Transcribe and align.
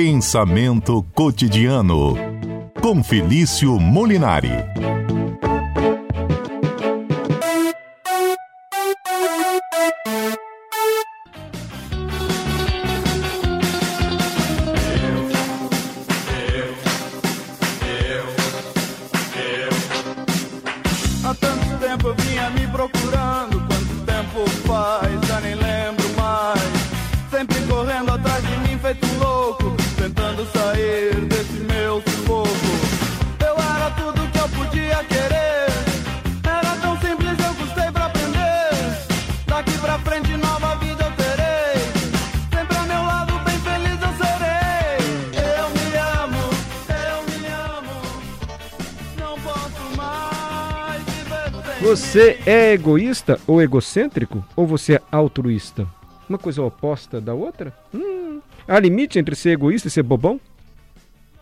Pensamento 0.00 1.04
cotidiano 1.12 2.14
com 2.80 3.02
Felício 3.02 3.80
Molinari. 3.80 4.52
Você 51.88 52.38
é 52.44 52.74
egoísta 52.74 53.40
ou 53.46 53.62
egocêntrico? 53.62 54.44
Ou 54.54 54.66
você 54.66 54.96
é 54.96 55.02
altruísta? 55.10 55.88
Uma 56.28 56.36
coisa 56.36 56.62
oposta 56.62 57.18
da 57.18 57.32
outra? 57.32 57.72
Hum. 57.94 58.42
Há 58.68 58.78
limite 58.78 59.18
entre 59.18 59.34
ser 59.34 59.52
egoísta 59.52 59.88
e 59.88 59.90
ser 59.90 60.02
bobão? 60.02 60.38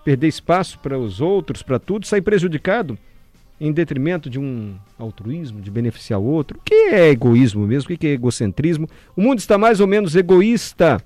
Perder 0.05 0.28
espaço 0.28 0.78
para 0.78 0.97
os 0.97 1.20
outros, 1.20 1.64
para 1.64 1.80
tudo, 1.80 2.06
sair 2.06 2.22
prejudicado 2.22 2.97
em 3.61 3.72
detrimento 3.72 4.30
de 4.30 4.38
um 4.38 4.77
altruísmo, 4.97 5.61
de 5.61 5.69
beneficiar 5.69 6.20
o 6.20 6.25
outro? 6.25 6.58
O 6.58 6.62
que 6.62 6.75
é 6.75 7.10
egoísmo 7.10 7.66
mesmo? 7.66 7.92
O 7.92 7.98
que 7.98 8.06
é 8.06 8.10
egocentrismo? 8.10 8.88
O 9.16 9.22
mundo 9.22 9.41
está 9.41 9.58
mais 9.58 9.81
ou 9.81 9.88
menos 9.88 10.14
egoísta. 10.14 11.03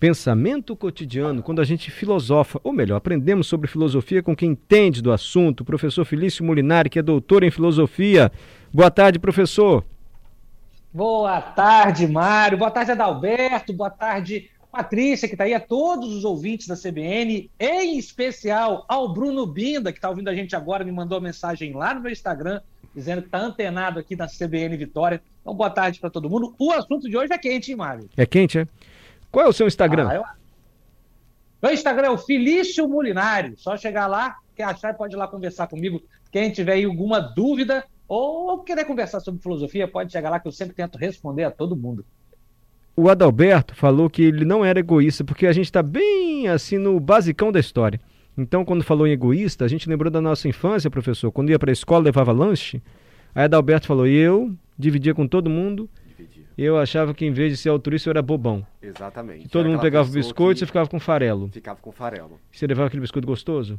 Pensamento 0.00 0.74
Cotidiano, 0.74 1.42
quando 1.42 1.60
a 1.60 1.64
gente 1.64 1.90
filosofa, 1.90 2.58
ou 2.64 2.72
melhor, 2.72 2.96
aprendemos 2.96 3.46
sobre 3.46 3.68
filosofia 3.68 4.22
com 4.22 4.34
quem 4.34 4.52
entende 4.52 5.02
do 5.02 5.12
assunto, 5.12 5.60
o 5.60 5.64
professor 5.64 6.06
Felício 6.06 6.42
Molinari, 6.42 6.88
que 6.88 6.98
é 6.98 7.02
doutor 7.02 7.44
em 7.44 7.50
filosofia. 7.50 8.32
Boa 8.72 8.90
tarde, 8.90 9.18
professor. 9.18 9.84
Boa 10.92 11.40
tarde, 11.40 12.08
Mário. 12.08 12.58
Boa 12.58 12.70
tarde, 12.70 12.90
Adalberto. 12.90 13.72
Boa 13.72 13.90
tarde, 13.90 14.50
Patrícia, 14.72 15.28
que 15.28 15.34
está 15.34 15.44
aí, 15.44 15.54
a 15.54 15.60
todos 15.60 16.12
os 16.12 16.24
ouvintes 16.24 16.66
da 16.66 16.74
CBN, 16.76 17.48
em 17.60 17.96
especial 17.96 18.84
ao 18.88 19.12
Bruno 19.12 19.46
Binda, 19.46 19.92
que 19.92 19.98
está 19.98 20.10
ouvindo 20.10 20.28
a 20.28 20.34
gente 20.34 20.56
agora, 20.56 20.84
me 20.84 20.90
mandou 20.90 21.18
uma 21.18 21.28
mensagem 21.28 21.72
lá 21.72 21.94
no 21.94 22.00
meu 22.00 22.10
Instagram, 22.10 22.60
dizendo 22.92 23.22
que 23.22 23.28
está 23.28 23.38
antenado 23.38 24.00
aqui 24.00 24.16
na 24.16 24.26
CBN 24.26 24.76
Vitória. 24.76 25.22
Então, 25.40 25.54
boa 25.54 25.70
tarde 25.70 26.00
para 26.00 26.10
todo 26.10 26.28
mundo. 26.28 26.56
O 26.58 26.72
assunto 26.72 27.08
de 27.08 27.16
hoje 27.16 27.32
é 27.32 27.38
quente, 27.38 27.70
hein, 27.70 27.76
Mário? 27.76 28.10
É 28.16 28.26
quente, 28.26 28.58
é? 28.58 28.66
Qual 29.30 29.46
é 29.46 29.48
o 29.48 29.52
seu 29.52 29.68
Instagram? 29.68 30.08
Ah, 30.10 30.14
eu... 30.16 30.24
Meu 31.62 31.72
Instagram 31.72 32.08
é 32.08 32.10
o 32.10 32.18
Felício 32.18 32.88
Molinari. 32.88 33.54
Só 33.56 33.76
chegar 33.76 34.08
lá, 34.08 34.38
quer 34.56 34.64
achar, 34.64 34.94
pode 34.94 35.14
ir 35.14 35.18
lá 35.18 35.28
conversar 35.28 35.68
comigo. 35.68 36.02
Quem 36.32 36.50
tiver 36.50 36.72
aí 36.72 36.84
alguma 36.84 37.20
dúvida 37.20 37.84
ou 38.10 38.58
querer 38.58 38.84
conversar 38.84 39.20
sobre 39.20 39.40
filosofia, 39.40 39.86
pode 39.86 40.10
chegar 40.10 40.30
lá 40.30 40.40
que 40.40 40.48
eu 40.48 40.52
sempre 40.52 40.74
tento 40.74 40.98
responder 40.98 41.44
a 41.44 41.50
todo 41.50 41.76
mundo. 41.76 42.04
O 42.96 43.08
Adalberto 43.08 43.72
falou 43.72 44.10
que 44.10 44.20
ele 44.20 44.44
não 44.44 44.64
era 44.64 44.80
egoísta, 44.80 45.22
porque 45.22 45.46
a 45.46 45.52
gente 45.52 45.66
está 45.66 45.80
bem 45.80 46.48
assim 46.48 46.76
no 46.76 46.98
basicão 46.98 47.52
da 47.52 47.60
história. 47.60 48.00
Então, 48.36 48.64
quando 48.64 48.82
falou 48.82 49.06
em 49.06 49.12
egoísta, 49.12 49.64
a 49.64 49.68
gente 49.68 49.88
lembrou 49.88 50.10
da 50.10 50.20
nossa 50.20 50.48
infância, 50.48 50.90
professor, 50.90 51.30
quando 51.30 51.50
ia 51.50 51.58
para 51.58 51.70
a 51.70 51.72
escola, 51.72 52.04
levava 52.04 52.32
lanche. 52.32 52.82
Aí 53.32 53.44
Adalberto 53.44 53.86
falou: 53.86 54.08
eu 54.08 54.52
dividia 54.76 55.14
com 55.14 55.28
todo 55.28 55.48
mundo. 55.48 55.88
Dividir. 56.04 56.46
Eu 56.58 56.78
achava 56.78 57.14
que 57.14 57.24
em 57.24 57.32
vez 57.32 57.52
de 57.52 57.58
ser 57.58 57.68
altruísta, 57.68 58.08
eu 58.08 58.12
era 58.12 58.22
bobão. 58.22 58.66
Exatamente. 58.82 59.42
Que 59.42 59.48
todo 59.48 59.66
Era 59.66 59.70
mundo 59.70 59.80
pegava 59.80 60.08
o 60.08 60.12
biscoito 60.12 60.64
e 60.64 60.66
ficava 60.66 60.88
com 60.88 60.98
farelo. 60.98 61.48
Ficava 61.52 61.78
com 61.80 61.92
farelo. 61.92 62.40
Você 62.50 62.66
levava 62.66 62.88
aquele 62.88 63.02
biscoito 63.02 63.26
gostoso? 63.26 63.78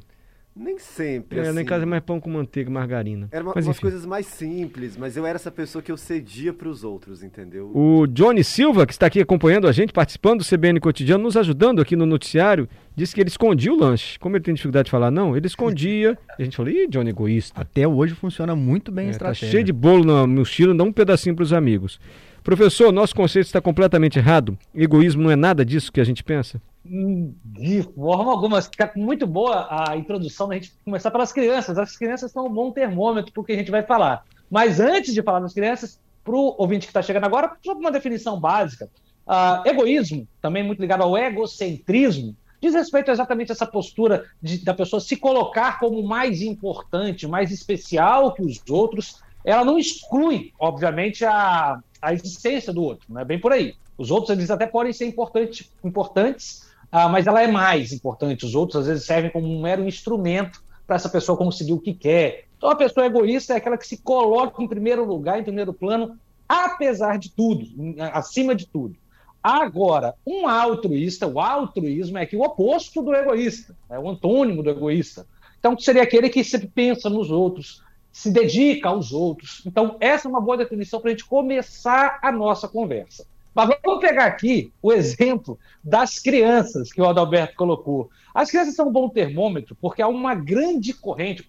Nem 0.54 0.78
sempre, 0.78 1.40
É, 1.40 1.44
lá 1.44 1.48
em 1.48 1.52
assim. 1.52 1.66
casa 1.66 1.84
é 1.84 1.86
mais 1.86 2.04
pão 2.04 2.20
com 2.20 2.30
manteiga 2.30 2.70
e 2.70 2.74
margarina. 2.74 3.30
Era 3.32 3.42
uma- 3.42 3.54
Mas 3.56 3.66
umas 3.66 3.78
enfim. 3.78 3.84
coisas 3.84 4.06
mais 4.06 4.26
simples, 4.26 4.98
mas 4.98 5.16
eu 5.16 5.26
era 5.26 5.38
essa 5.38 5.50
pessoa 5.50 5.82
que 5.82 5.90
eu 5.90 5.96
cedia 5.96 6.52
pros 6.54 6.84
outros, 6.84 7.24
entendeu? 7.24 7.72
O 7.74 8.06
Johnny 8.06 8.44
Silva, 8.44 8.86
que 8.86 8.92
está 8.92 9.06
aqui 9.06 9.22
acompanhando 9.22 9.66
a 9.66 9.72
gente, 9.72 9.94
participando 9.94 10.40
do 10.40 10.46
CBN 10.46 10.80
Cotidiano, 10.82 11.24
nos 11.24 11.38
ajudando 11.38 11.82
aqui 11.82 11.96
no 11.96 12.06
noticiário, 12.06 12.68
disse 12.94 13.16
que 13.16 13.22
ele 13.22 13.30
escondia 13.30 13.72
o 13.72 13.80
lanche. 13.80 14.20
Como 14.20 14.36
ele 14.36 14.44
tem 14.44 14.54
dificuldade 14.54 14.86
de 14.86 14.92
falar 14.92 15.10
não, 15.10 15.38
ele 15.38 15.48
escondia. 15.48 16.18
e 16.38 16.42
a 16.42 16.44
gente 16.44 16.58
falou, 16.58 16.70
ih, 16.72 16.86
Johnny 16.88 17.12
egoísta. 17.12 17.60
Até 17.62 17.88
hoje 17.88 18.14
funciona 18.14 18.54
muito 18.54 18.92
bem 18.92 19.06
a 19.06 19.08
É, 19.08 19.12
tá 19.12 19.16
estratégia. 19.32 19.50
cheio 19.52 19.64
de 19.64 19.72
bolo 19.72 20.04
na 20.04 20.28
mochila, 20.28 20.76
dá 20.76 20.84
um 20.84 20.92
pedacinho 20.92 21.34
para 21.34 21.44
os 21.44 21.54
amigos. 21.54 21.98
Professor, 22.44 22.92
nosso 22.92 23.16
conceito 23.16 23.46
está 23.46 23.62
completamente 23.62 24.18
errado. 24.20 24.58
Egoísmo 24.76 25.22
não 25.24 25.32
é 25.32 25.36
nada 25.36 25.64
disso 25.64 25.92
que 25.94 26.02
a 26.02 26.04
gente 26.04 26.24
pensa? 26.24 26.62
De 26.84 27.84
forma 27.96 28.32
alguma, 28.32 28.62
fica 28.62 28.92
muito 28.96 29.28
boa 29.28 29.68
a 29.70 29.96
introdução 29.96 30.48
da 30.48 30.56
gente 30.56 30.74
começar 30.84 31.12
pelas 31.12 31.32
crianças. 31.32 31.78
As 31.78 31.96
crianças 31.96 32.32
são 32.32 32.48
um 32.48 32.54
bom 32.54 32.72
termômetro 32.72 33.32
para 33.32 33.42
o 33.42 33.44
que 33.44 33.54
a 33.54 33.56
gente 33.56 33.72
vai 33.72 33.84
falar. 33.84 34.24
Mas 34.50 34.80
antes 34.80 35.14
de 35.14 35.22
falar 35.22 35.40
das 35.40 35.54
crianças, 35.54 36.00
para 36.24 36.36
o 36.36 36.56
ouvinte 36.58 36.88
que 36.88 36.90
está 36.90 37.02
chegando 37.02 37.26
agora, 37.26 37.56
só 37.64 37.74
uma 37.74 37.92
definição 37.92 38.40
básica. 38.40 38.90
Ah, 39.28 39.64
egoísmo, 39.66 40.28
também 40.42 40.64
muito 40.64 40.80
ligado 40.80 41.04
ao 41.04 41.18
egocentrismo, 41.18 42.36
diz 42.60 42.74
respeito 42.74 43.10
exatamente 43.12 43.52
a 43.52 43.54
essa 43.54 43.66
postura 43.66 44.26
de- 44.42 44.64
da 44.64 44.74
pessoa 44.74 45.00
se 45.00 45.16
colocar 45.16 45.80
como 45.80 46.02
mais 46.04 46.42
importante, 46.42 47.28
mais 47.28 47.52
especial 47.52 48.34
que 48.34 48.42
os 48.42 48.62
outros. 48.70 49.22
Ela 49.46 49.64
não 49.64 49.78
exclui, 49.80 50.52
obviamente, 50.60 51.24
a, 51.26 51.80
a 52.02 52.14
existência 52.14 52.74
do 52.74 52.84
outro, 52.84 53.06
não 53.10 53.22
é 53.22 53.26
bem 53.26 53.40
por 53.40 53.52
aí. 53.52 53.76
Os 53.98 54.12
outros, 54.12 54.32
eles 54.32 54.52
até 54.52 54.68
podem 54.68 54.94
ser 54.94 55.06
importante, 55.06 55.72
importantes, 55.84 56.71
ah, 56.92 57.08
mas 57.08 57.26
ela 57.26 57.42
é 57.42 57.48
mais 57.48 57.94
importante. 57.94 58.46
Os 58.46 58.54
outros, 58.54 58.82
às 58.82 58.88
vezes, 58.88 59.06
servem 59.06 59.32
como 59.32 59.48
um 59.48 59.62
mero 59.62 59.88
instrumento 59.88 60.62
para 60.86 60.98
essa 60.98 61.08
pessoa 61.08 61.38
conseguir 61.38 61.72
o 61.72 61.80
que 61.80 61.94
quer. 61.94 62.46
Então, 62.58 62.70
a 62.70 62.76
pessoa 62.76 63.06
egoísta 63.06 63.54
é 63.54 63.58
aquela 63.58 63.78
que 63.78 63.88
se 63.88 63.98
coloca 63.98 64.62
em 64.62 64.68
primeiro 64.68 65.06
lugar, 65.06 65.40
em 65.40 65.44
primeiro 65.44 65.74
plano, 65.74 66.20
apesar 66.48 67.18
de 67.18 67.32
tudo, 67.32 67.66
acima 68.12 68.54
de 68.54 68.68
tudo. 68.68 68.96
Agora, 69.42 70.14
um 70.28 70.48
altruísta, 70.48 71.26
o 71.26 71.40
altruísmo 71.40 72.18
é 72.18 72.24
aqui 72.24 72.36
o 72.36 72.44
oposto 72.44 73.02
do 73.02 73.16
egoísta, 73.16 73.76
é 73.90 73.98
o 73.98 74.10
antônimo 74.10 74.62
do 74.62 74.70
egoísta. 74.70 75.26
Então, 75.58 75.80
seria 75.80 76.04
aquele 76.04 76.30
que 76.30 76.44
sempre 76.44 76.68
pensa 76.68 77.10
nos 77.10 77.32
outros, 77.32 77.82
se 78.12 78.30
dedica 78.30 78.90
aos 78.90 79.14
outros. 79.14 79.64
Então, 79.66 79.96
essa 80.00 80.28
é 80.28 80.30
uma 80.30 80.42
boa 80.42 80.58
definição 80.58 81.00
para 81.00 81.10
a 81.10 81.14
gente 81.14 81.26
começar 81.26 82.20
a 82.22 82.32
nossa 82.32 82.68
conversa. 82.68 83.26
Mas 83.54 83.70
vamos 83.84 84.00
pegar 84.00 84.26
aqui 84.26 84.72
o 84.82 84.94
exemplo 84.94 85.60
das 85.84 86.20
crianças 86.20 86.92
que 86.92 87.02
o 87.02 87.06
Adalberto 87.06 87.56
colocou. 87.56 88.10
As 88.34 88.50
crianças 88.50 88.76
são 88.76 88.88
um 88.88 88.92
bom 88.92 89.10
termômetro 89.10 89.76
porque 89.80 90.02
há 90.02 90.08
uma 90.08 90.34
grande 90.34 90.94
corrente, 90.94 91.48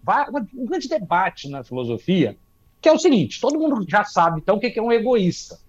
um 0.54 0.66
grande 0.66 0.88
debate 0.88 1.48
na 1.48 1.62
filosofia, 1.62 2.36
que 2.80 2.88
é 2.88 2.92
o 2.92 2.98
seguinte: 2.98 3.40
todo 3.40 3.58
mundo 3.58 3.86
já 3.88 4.04
sabe 4.04 4.40
então 4.40 4.56
o 4.56 4.60
que 4.60 4.76
é 4.76 4.82
um 4.82 4.90
egoísta. 4.90 5.60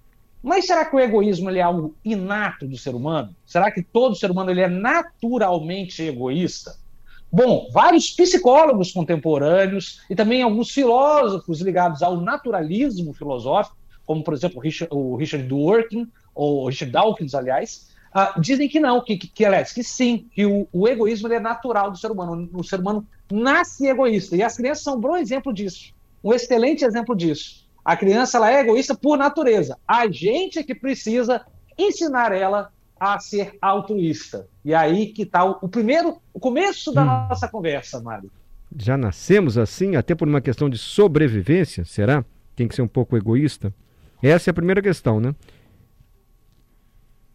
Mas 0.41 0.65
será 0.65 0.83
que 0.83 0.95
o 0.95 0.99
egoísmo 0.99 1.49
é 1.51 1.61
algo 1.61 1.95
inato 2.03 2.67
do 2.67 2.77
ser 2.77 2.93
humano? 2.93 3.33
Será 3.45 3.71
que 3.71 3.81
todo 3.81 4.15
ser 4.15 4.29
humano 4.29 4.51
ele 4.51 4.59
é 4.59 4.67
naturalmente 4.67 6.01
egoísta? 6.01 6.75
Bom, 7.31 7.69
vários 7.71 8.11
psicólogos 8.11 8.91
contemporâneos 8.91 10.01
e 10.09 10.15
também 10.15 10.41
alguns 10.41 10.69
filósofos 10.69 11.61
ligados 11.61 12.03
ao 12.03 12.19
naturalismo 12.19 13.13
filosófico, 13.13 13.77
como 14.05 14.23
por 14.23 14.33
exemplo 14.33 14.61
o 14.91 15.15
Richard 15.15 15.47
Dworkin, 15.47 16.11
ou 16.33 16.67
Richard 16.67 16.91
Dawkins, 16.91 17.33
aliás, 17.35 17.89
ah, 18.13 18.35
dizem 18.39 18.69
que 18.69 18.79
não, 18.79 19.01
que, 19.03 19.17
que, 19.17 19.27
que, 19.27 19.45
aliás, 19.45 19.73
que 19.73 19.83
sim, 19.83 20.27
que 20.31 20.45
o, 20.45 20.67
o 20.71 20.87
egoísmo 20.87 21.31
é 21.33 21.39
natural 21.39 21.89
do 21.89 21.97
ser 21.97 22.11
humano. 22.11 22.47
O 22.53 22.63
ser 22.63 22.79
humano 22.79 23.05
nasce 23.31 23.87
egoísta. 23.87 24.35
E 24.35 24.43
as 24.43 24.55
crianças 24.55 24.83
são 24.83 24.97
um 24.97 24.99
bom 24.99 25.17
exemplo 25.17 25.51
disso. 25.51 25.93
Um 26.23 26.31
excelente 26.33 26.85
exemplo 26.85 27.15
disso. 27.15 27.63
A 27.83 27.97
criança 27.97 28.37
ela 28.37 28.51
é 28.51 28.61
egoísta 28.61 28.95
por 28.95 29.17
natureza. 29.17 29.77
A 29.87 30.07
gente 30.07 30.59
é 30.59 30.63
que 30.63 30.75
precisa 30.75 31.41
ensinar 31.77 32.31
ela 32.31 32.71
a 32.99 33.19
ser 33.19 33.57
altruísta. 33.61 34.47
E 34.63 34.73
aí 34.73 35.07
que 35.07 35.23
está 35.23 35.43
o, 35.43 35.57
o 35.63 35.67
primeiro, 35.67 36.21
o 36.31 36.39
começo 36.39 36.91
da 36.93 37.01
Hum. 37.01 37.27
nossa 37.29 37.47
conversa, 37.47 37.99
Mário. 37.99 38.31
Já 38.77 38.95
nascemos 38.95 39.57
assim, 39.57 39.95
até 39.95 40.15
por 40.15 40.27
uma 40.27 40.39
questão 40.39 40.69
de 40.69 40.77
sobrevivência, 40.77 41.83
será? 41.83 42.23
Tem 42.55 42.67
que 42.67 42.75
ser 42.75 42.81
um 42.83 42.87
pouco 42.87 43.17
egoísta? 43.17 43.73
Essa 44.21 44.49
é 44.49 44.51
a 44.51 44.53
primeira 44.53 44.81
questão, 44.81 45.19
né? 45.19 45.35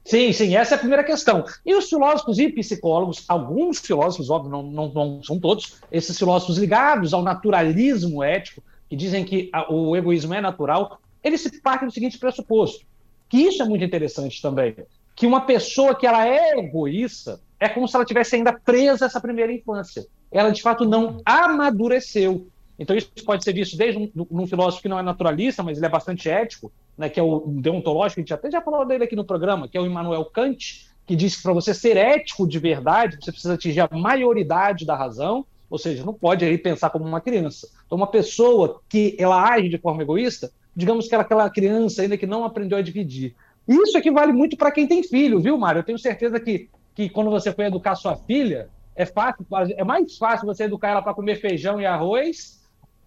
Sim, 0.08 0.32
sim, 0.32 0.56
essa 0.56 0.74
é 0.74 0.76
a 0.76 0.78
primeira 0.78 1.04
questão. 1.04 1.44
E 1.66 1.74
os 1.74 1.86
filósofos 1.86 2.38
e 2.38 2.48
psicólogos, 2.48 3.26
alguns 3.28 3.78
filósofos, 3.78 4.30
óbvio, 4.30 4.50
não, 4.50 4.62
não, 4.62 4.88
não 4.88 5.22
são 5.22 5.38
todos, 5.38 5.82
esses 5.92 6.16
filósofos 6.18 6.56
ligados 6.56 7.12
ao 7.12 7.22
naturalismo 7.22 8.24
ético, 8.24 8.62
que 8.88 8.96
dizem 8.96 9.22
que 9.22 9.50
a, 9.52 9.70
o 9.70 9.94
egoísmo 9.94 10.32
é 10.32 10.40
natural, 10.40 10.98
eles 11.22 11.42
se 11.42 11.60
partem 11.60 11.86
do 11.86 11.92
seguinte 11.92 12.18
pressuposto, 12.18 12.86
que 13.28 13.36
isso 13.36 13.62
é 13.62 13.66
muito 13.66 13.84
interessante 13.84 14.40
também, 14.40 14.74
que 15.14 15.26
uma 15.26 15.42
pessoa 15.42 15.94
que 15.94 16.06
ela 16.06 16.26
é 16.26 16.58
egoísta 16.58 17.38
é 17.60 17.68
como 17.68 17.86
se 17.86 17.94
ela 17.94 18.06
tivesse 18.06 18.34
ainda 18.34 18.54
presa 18.54 19.04
essa 19.04 19.20
primeira 19.20 19.52
infância. 19.52 20.06
Ela, 20.32 20.48
de 20.48 20.62
fato, 20.62 20.86
não 20.86 21.20
amadureceu. 21.22 22.46
Então, 22.78 22.96
isso 22.96 23.10
pode 23.26 23.44
ser 23.44 23.52
visto 23.52 23.76
desde 23.76 23.98
um, 23.98 24.26
um 24.30 24.46
filósofo 24.46 24.80
que 24.80 24.88
não 24.88 24.98
é 24.98 25.02
naturalista, 25.02 25.62
mas 25.62 25.76
ele 25.76 25.84
é 25.84 25.90
bastante 25.90 26.30
ético, 26.30 26.72
né, 26.98 27.08
que 27.08 27.20
é 27.20 27.22
o 27.22 27.44
deontológico, 27.46 28.20
a 28.20 28.22
gente 28.22 28.34
até 28.34 28.50
já 28.50 28.60
falou 28.60 28.84
dele 28.84 29.04
aqui 29.04 29.14
no 29.14 29.24
programa, 29.24 29.68
que 29.68 29.78
é 29.78 29.80
o 29.80 29.86
Immanuel 29.86 30.24
Kant, 30.24 30.88
que 31.06 31.14
diz 31.14 31.36
que 31.36 31.42
para 31.42 31.52
você 31.52 31.72
ser 31.72 31.96
ético 31.96 32.46
de 32.46 32.58
verdade, 32.58 33.16
você 33.20 33.30
precisa 33.30 33.54
atingir 33.54 33.80
a 33.80 33.88
maioridade 33.90 34.84
da 34.84 34.96
razão, 34.96 35.46
ou 35.70 35.78
seja, 35.78 36.04
não 36.04 36.12
pode 36.12 36.44
aí 36.44 36.58
pensar 36.58 36.90
como 36.90 37.04
uma 37.04 37.20
criança. 37.20 37.68
Então, 37.86 37.96
uma 37.96 38.06
pessoa 38.06 38.80
que 38.88 39.16
ela 39.18 39.48
age 39.48 39.68
de 39.68 39.78
forma 39.78 40.02
egoísta, 40.02 40.50
digamos 40.74 41.06
que 41.06 41.14
ela 41.14 41.22
é 41.22 41.26
aquela 41.26 41.48
criança 41.48 42.02
ainda 42.02 42.18
que 42.18 42.26
não 42.26 42.44
aprendeu 42.44 42.76
a 42.76 42.82
dividir. 42.82 43.34
Isso 43.66 43.96
aqui 43.96 44.10
vale 44.10 44.32
muito 44.32 44.56
para 44.56 44.72
quem 44.72 44.86
tem 44.86 45.02
filho, 45.02 45.40
viu, 45.40 45.56
Mário? 45.56 45.80
Eu 45.80 45.84
tenho 45.84 45.98
certeza 45.98 46.40
que, 46.40 46.68
que 46.94 47.08
quando 47.08 47.30
você 47.30 47.52
for 47.52 47.64
educar 47.64 47.94
sua 47.94 48.16
filha, 48.16 48.68
é 48.96 49.06
fácil, 49.06 49.46
é 49.76 49.84
mais 49.84 50.16
fácil 50.16 50.46
você 50.46 50.64
educar 50.64 50.88
ela 50.88 51.02
para 51.02 51.14
comer 51.14 51.36
feijão 51.36 51.80
e 51.80 51.86
arroz 51.86 52.58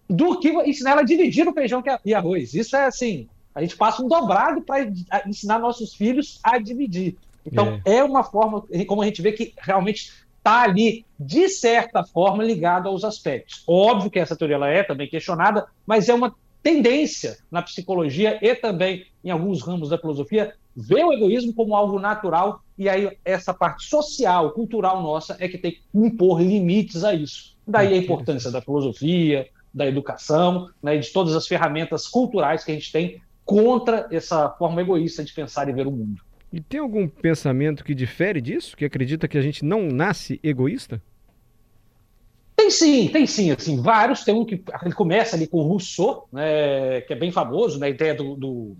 do 0.08 0.38
que 0.38 0.48
ensinar 0.48 0.92
ela 0.92 1.00
a 1.02 1.04
dividir 1.04 1.46
o 1.46 1.52
feijão 1.52 1.82
e 2.04 2.14
arroz. 2.14 2.54
Isso 2.54 2.76
é 2.76 2.86
assim, 2.86 3.28
a 3.54 3.60
gente 3.60 3.76
passa 3.76 4.02
um 4.02 4.08
dobrado 4.08 4.62
para 4.62 4.86
ensinar 5.26 5.58
nossos 5.58 5.94
filhos 5.94 6.40
a 6.42 6.58
dividir. 6.58 7.16
Então, 7.44 7.80
é. 7.84 7.96
é. 7.96 8.04
uma 8.04 8.22
forma, 8.22 8.64
como 8.86 9.02
a 9.02 9.04
gente 9.04 9.20
vê 9.20 9.32
que 9.32 9.52
realmente 9.58 10.12
está 10.38 10.62
ali, 10.62 11.04
de 11.18 11.48
certa 11.48 12.02
forma, 12.04 12.42
ligado 12.42 12.88
aos 12.88 13.04
aspectos. 13.04 13.62
Óbvio 13.66 14.10
que 14.10 14.18
essa 14.18 14.36
teoria 14.36 14.56
ela 14.56 14.68
é 14.68 14.82
também 14.82 15.08
questionada, 15.08 15.66
mas 15.86 16.08
é 16.08 16.14
uma 16.14 16.34
tendência 16.62 17.38
na 17.50 17.62
psicologia 17.62 18.38
e 18.40 18.54
também 18.54 19.06
em 19.24 19.30
alguns 19.30 19.62
ramos 19.62 19.88
da 19.88 19.98
filosofia 19.98 20.54
ver 20.74 21.04
o 21.04 21.12
egoísmo 21.12 21.52
como 21.52 21.74
algo 21.74 21.98
natural 21.98 22.62
e 22.78 22.88
aí 22.88 23.16
essa 23.24 23.52
parte 23.52 23.84
social, 23.84 24.52
cultural 24.52 25.02
nossa 25.02 25.36
é 25.38 25.48
que 25.48 25.58
tem 25.58 25.72
que 25.72 25.82
impor 25.92 26.40
limites 26.40 27.04
a 27.04 27.14
isso. 27.14 27.56
Daí 27.66 27.94
a 27.94 27.96
importância 27.96 28.50
da 28.50 28.62
filosofia, 28.62 29.48
da 29.72 29.86
educação, 29.86 30.70
né, 30.82 30.96
de 30.96 31.12
todas 31.12 31.34
as 31.34 31.46
ferramentas 31.46 32.06
culturais 32.06 32.64
que 32.64 32.72
a 32.72 32.74
gente 32.74 32.92
tem 32.92 33.20
contra 33.52 34.08
essa 34.10 34.48
forma 34.50 34.80
egoísta 34.80 35.22
de 35.22 35.32
pensar 35.32 35.68
e 35.68 35.72
ver 35.72 35.86
o 35.86 35.90
mundo. 35.90 36.22
E 36.52 36.60
tem 36.60 36.80
algum 36.80 37.06
pensamento 37.08 37.84
que 37.84 37.94
difere 37.94 38.40
disso? 38.40 38.76
Que 38.76 38.84
acredita 38.84 39.28
que 39.28 39.36
a 39.36 39.42
gente 39.42 39.64
não 39.64 39.88
nasce 39.88 40.40
egoísta? 40.42 41.02
Tem 42.56 42.70
sim, 42.70 43.08
tem 43.08 43.26
sim, 43.26 43.50
assim, 43.50 43.80
vários. 43.80 44.24
Tem 44.24 44.34
um 44.34 44.44
que 44.44 44.62
ele 44.82 44.94
começa 44.94 45.36
ali 45.36 45.46
com 45.46 45.62
Rousseau, 45.62 46.28
né, 46.32 47.00
que 47.02 47.12
é 47.12 47.16
bem 47.16 47.30
famoso, 47.30 47.78
na 47.78 47.86
né, 47.86 47.90
ideia 47.90 48.14
do, 48.14 48.36
do 48.36 48.76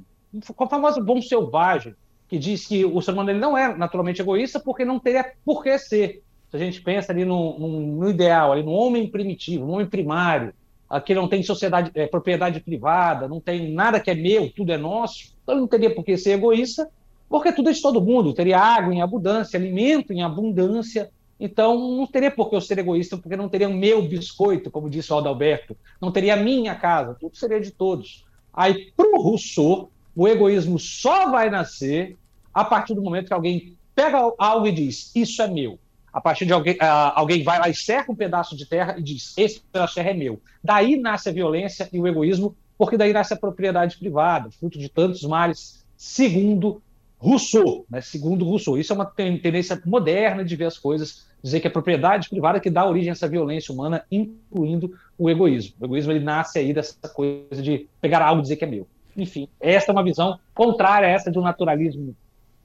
com 0.54 0.64
o 0.64 0.68
famoso 0.68 1.02
bom 1.02 1.20
selvagem, 1.20 1.94
que 2.28 2.38
diz 2.38 2.66
que 2.66 2.84
o 2.84 3.00
ser 3.02 3.12
humano 3.12 3.30
ele 3.30 3.38
não 3.38 3.56
é 3.56 3.76
naturalmente 3.76 4.22
egoísta 4.22 4.58
porque 4.58 4.84
não 4.84 4.98
teria 4.98 5.32
por 5.44 5.62
que 5.62 5.78
ser. 5.78 6.22
Se 6.50 6.56
a 6.56 6.58
gente 6.58 6.80
pensa 6.80 7.12
ali 7.12 7.24
no, 7.24 7.58
no, 7.58 7.80
no 7.98 8.08
ideal, 8.08 8.52
ali 8.52 8.62
no 8.62 8.72
homem 8.72 9.10
primitivo, 9.10 9.66
no 9.66 9.72
homem 9.72 9.86
primário, 9.86 10.54
aqui 10.92 11.14
não 11.14 11.26
tem 11.26 11.42
sociedade, 11.42 11.90
é, 11.94 12.06
propriedade 12.06 12.60
privada, 12.60 13.26
não 13.26 13.40
tem 13.40 13.72
nada 13.72 13.98
que 13.98 14.10
é 14.10 14.14
meu, 14.14 14.52
tudo 14.52 14.72
é 14.72 14.76
nosso, 14.76 15.32
então 15.42 15.56
não 15.56 15.66
teria 15.66 15.92
por 15.94 16.04
que 16.04 16.18
ser 16.18 16.32
egoísta, 16.32 16.86
porque 17.30 17.50
tudo 17.50 17.70
é 17.70 17.72
de 17.72 17.80
todo 17.80 18.02
mundo, 18.02 18.34
teria 18.34 18.58
água 18.58 18.92
em 18.92 19.00
abundância, 19.00 19.58
alimento 19.58 20.12
em 20.12 20.22
abundância, 20.22 21.10
então 21.40 21.96
não 21.96 22.06
teria 22.06 22.30
por 22.30 22.50
que 22.50 22.56
eu 22.56 22.60
ser 22.60 22.78
egoísta, 22.78 23.16
porque 23.16 23.38
não 23.38 23.48
teria 23.48 23.70
o 23.70 23.74
meu 23.74 24.02
biscoito, 24.02 24.70
como 24.70 24.90
disse 24.90 25.10
o 25.10 25.16
Adalberto, 25.16 25.74
não 25.98 26.12
teria 26.12 26.34
a 26.34 26.36
minha 26.36 26.74
casa, 26.74 27.16
tudo 27.18 27.38
seria 27.38 27.58
de 27.58 27.70
todos. 27.70 28.26
Aí, 28.52 28.92
para 28.94 29.08
o 29.08 29.22
Rousseau, 29.22 29.90
o 30.14 30.28
egoísmo 30.28 30.78
só 30.78 31.30
vai 31.30 31.48
nascer 31.48 32.18
a 32.52 32.66
partir 32.66 32.92
do 32.92 33.00
momento 33.00 33.28
que 33.28 33.32
alguém 33.32 33.74
pega 33.94 34.30
algo 34.36 34.66
e 34.66 34.72
diz, 34.72 35.10
isso 35.16 35.40
é 35.40 35.48
meu 35.48 35.78
a 36.12 36.20
partir 36.20 36.44
de 36.44 36.52
alguém, 36.52 36.74
uh, 36.74 37.12
alguém 37.14 37.42
vai 37.42 37.58
lá 37.58 37.68
e 37.68 37.74
cerca 37.74 38.12
um 38.12 38.16
pedaço 38.16 38.56
de 38.56 38.66
terra 38.66 38.96
e 38.98 39.02
diz: 39.02 39.32
esse 39.36 39.60
pedaço 39.60 39.92
de 39.92 39.94
terra 39.96 40.10
é 40.10 40.14
meu. 40.14 40.40
Daí 40.62 40.96
nasce 40.96 41.28
a 41.28 41.32
violência 41.32 41.88
e 41.92 41.98
o 41.98 42.06
egoísmo, 42.06 42.54
porque 42.76 42.96
daí 42.96 43.12
nasce 43.12 43.32
a 43.32 43.36
propriedade 43.36 43.96
privada, 43.96 44.50
fruto 44.50 44.78
de 44.78 44.88
tantos 44.88 45.22
males, 45.22 45.84
segundo 45.96 46.82
Rousseau. 47.22 47.86
Né? 47.88 48.00
Segundo 48.00 48.44
Rousseau. 48.44 48.76
Isso 48.76 48.92
é 48.92 48.96
uma 48.96 49.06
tendência 49.06 49.80
moderna 49.86 50.44
de 50.44 50.56
ver 50.56 50.66
as 50.66 50.76
coisas, 50.76 51.26
dizer 51.42 51.60
que 51.60 51.68
é 51.68 51.70
a 51.70 51.72
propriedade 51.72 52.28
privada 52.28 52.58
que 52.58 52.68
dá 52.68 52.84
origem 52.84 53.10
a 53.10 53.12
essa 53.12 53.28
violência 53.28 53.72
humana, 53.72 54.04
incluindo 54.10 54.92
o 55.16 55.30
egoísmo. 55.30 55.74
O 55.80 55.84
egoísmo 55.84 56.12
ele 56.12 56.24
nasce 56.24 56.58
aí 56.58 56.74
dessa 56.74 57.08
coisa 57.08 57.62
de 57.62 57.88
pegar 58.00 58.22
algo 58.22 58.40
e 58.40 58.42
dizer 58.42 58.56
que 58.56 58.64
é 58.64 58.68
meu. 58.68 58.86
Enfim, 59.16 59.48
esta 59.60 59.90
é 59.90 59.94
uma 59.94 60.02
visão 60.02 60.38
contrária 60.54 61.06
a 61.06 61.10
essa 61.10 61.30
do 61.30 61.40
naturalismo 61.40 62.16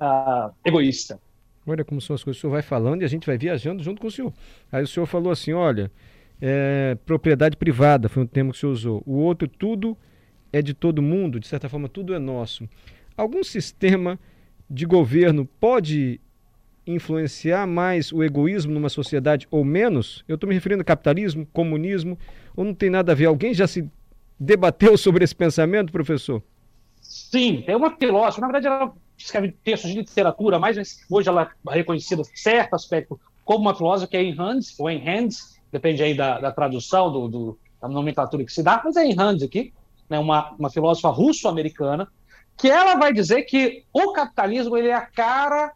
uh, 0.02 0.52
egoísta. 0.66 1.20
Olha 1.68 1.84
como 1.84 2.00
são 2.00 2.16
as 2.16 2.24
coisas. 2.24 2.40
O 2.40 2.42
senhor 2.42 2.52
vai 2.52 2.62
falando 2.62 3.02
e 3.02 3.06
a 3.06 3.08
gente 3.10 3.28
vai 3.28 3.38
viajando 3.38 3.84
junto 3.84 4.02
com 4.02 4.08
o 4.08 4.12
senhor. 4.12 4.34
Aí 4.72 4.82
o 4.84 4.88
senhor 4.88 5.06
falou 5.06 5.32
assim: 5.32 5.52
olha, 5.52 5.92
é, 6.42 6.98
propriedade 7.06 7.58
privada 7.58 8.08
foi 8.08 8.24
um 8.24 8.28
termo 8.28 8.52
que 8.52 8.58
o 8.58 8.60
senhor 8.60 8.72
usou. 8.72 9.04
O 9.06 9.18
outro, 9.18 9.48
tudo 9.48 9.98
é 10.54 10.62
de 10.62 10.74
todo 10.74 11.02
mundo, 11.02 11.40
de 11.40 11.48
certa 11.48 11.68
forma, 11.68 11.90
tudo 11.90 12.14
é 12.14 12.20
nosso. 12.20 12.68
Algum 13.18 13.44
sistema 13.44 14.18
de 14.70 14.86
governo 14.86 15.46
pode 15.60 16.22
influenciar 16.86 17.68
mais 17.68 18.14
o 18.14 18.24
egoísmo 18.24 18.74
numa 18.74 18.90
sociedade 18.90 19.46
ou 19.52 19.66
menos? 19.66 20.24
Eu 20.28 20.36
estou 20.36 20.48
me 20.48 20.56
referindo 20.56 20.82
a 20.82 20.86
capitalismo, 20.86 21.46
comunismo, 21.52 22.18
ou 22.56 22.64
não 22.64 22.74
tem 22.74 22.90
nada 22.90 23.12
a 23.12 23.16
ver? 23.16 23.26
Alguém 23.26 23.54
já 23.54 23.68
se 23.68 23.90
debateu 24.40 24.98
sobre 24.98 25.24
esse 25.24 25.36
pensamento, 25.36 25.92
professor? 25.92 26.42
Sim, 27.02 27.64
tem 27.66 27.76
uma 27.76 27.96
filósofa, 27.98 28.42
na 28.42 28.48
verdade 28.48 28.68
ela 28.68 28.94
escreve 29.18 29.52
textos 29.64 29.92
de 29.92 29.98
literatura, 29.98 30.60
mas 30.60 30.78
hoje 31.10 31.28
ela 31.30 31.52
é 31.70 31.74
reconhecida, 31.74 32.24
certo 32.36 32.76
aspecto, 32.76 33.20
como 33.44 33.62
uma 33.62 33.76
filósofa 33.76 34.10
que 34.10 34.18
é 34.18 34.24
em 34.24 34.34
Hands, 34.34 34.80
ou 34.80 34.90
em 34.90 35.00
Hands, 35.00 35.60
depende 35.72 36.04
aí 36.04 36.14
da, 36.14 36.40
da 36.40 36.52
tradução, 36.52 37.12
do, 37.12 37.28
do, 37.28 37.60
da 37.82 37.88
nomenclatura 37.88 38.44
que 38.44 38.52
se 38.52 38.62
dá, 38.62 38.82
mas 38.84 38.96
é 38.96 39.06
em 39.06 39.16
Hands 39.16 39.42
aqui, 39.42 39.74
né, 40.10 40.20
uma, 40.20 40.52
uma 40.52 40.70
filósofa 40.70 41.10
russo-americana, 41.10 42.08
que 42.58 42.70
ela 42.70 42.96
vai 42.96 43.14
dizer 43.14 43.44
que 43.44 43.86
o 43.94 44.12
capitalismo 44.14 44.76
ele 44.76 44.88
é 44.88 44.94
a 44.94 45.06
cara 45.06 45.74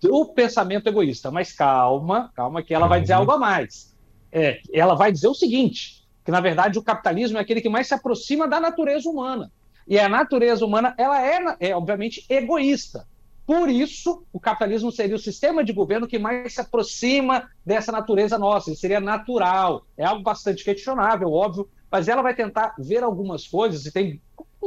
do 0.00 0.26
pensamento 0.26 0.86
egoísta. 0.86 1.30
Mas 1.30 1.52
calma, 1.52 2.30
calma, 2.34 2.62
que 2.62 2.74
ela 2.74 2.86
vai 2.86 3.00
dizer 3.00 3.14
algo 3.14 3.32
a 3.32 3.38
mais. 3.38 3.94
É, 4.32 4.60
ela 4.72 4.94
vai 4.94 5.10
dizer 5.10 5.28
o 5.28 5.34
seguinte, 5.34 6.06
que 6.24 6.30
na 6.30 6.40
verdade 6.40 6.78
o 6.78 6.82
capitalismo 6.82 7.38
é 7.38 7.40
aquele 7.40 7.60
que 7.60 7.68
mais 7.68 7.88
se 7.88 7.94
aproxima 7.94 8.48
da 8.48 8.60
natureza 8.60 9.08
humana. 9.08 9.50
E 9.86 9.98
a 9.98 10.08
natureza 10.08 10.64
humana, 10.64 10.94
ela 10.96 11.24
é, 11.24 11.56
é 11.60 11.76
obviamente 11.76 12.24
egoísta. 12.28 13.06
Por 13.46 13.68
isso, 13.68 14.24
o 14.32 14.38
capitalismo 14.38 14.92
seria 14.92 15.16
o 15.16 15.18
sistema 15.18 15.64
de 15.64 15.72
governo 15.72 16.06
que 16.06 16.20
mais 16.20 16.54
se 16.54 16.60
aproxima 16.60 17.50
dessa 17.66 17.90
natureza 17.90 18.38
nossa, 18.38 18.70
ele 18.70 18.76
seria 18.76 19.00
natural. 19.00 19.84
É 19.96 20.04
algo 20.04 20.22
bastante 20.22 20.62
questionável, 20.62 21.32
óbvio, 21.32 21.68
mas 21.90 22.06
ela 22.06 22.22
vai 22.22 22.32
tentar 22.32 22.74
ver 22.78 23.02
algumas 23.02 23.48
coisas 23.48 23.84
e 23.84 23.92
tem 23.92 24.20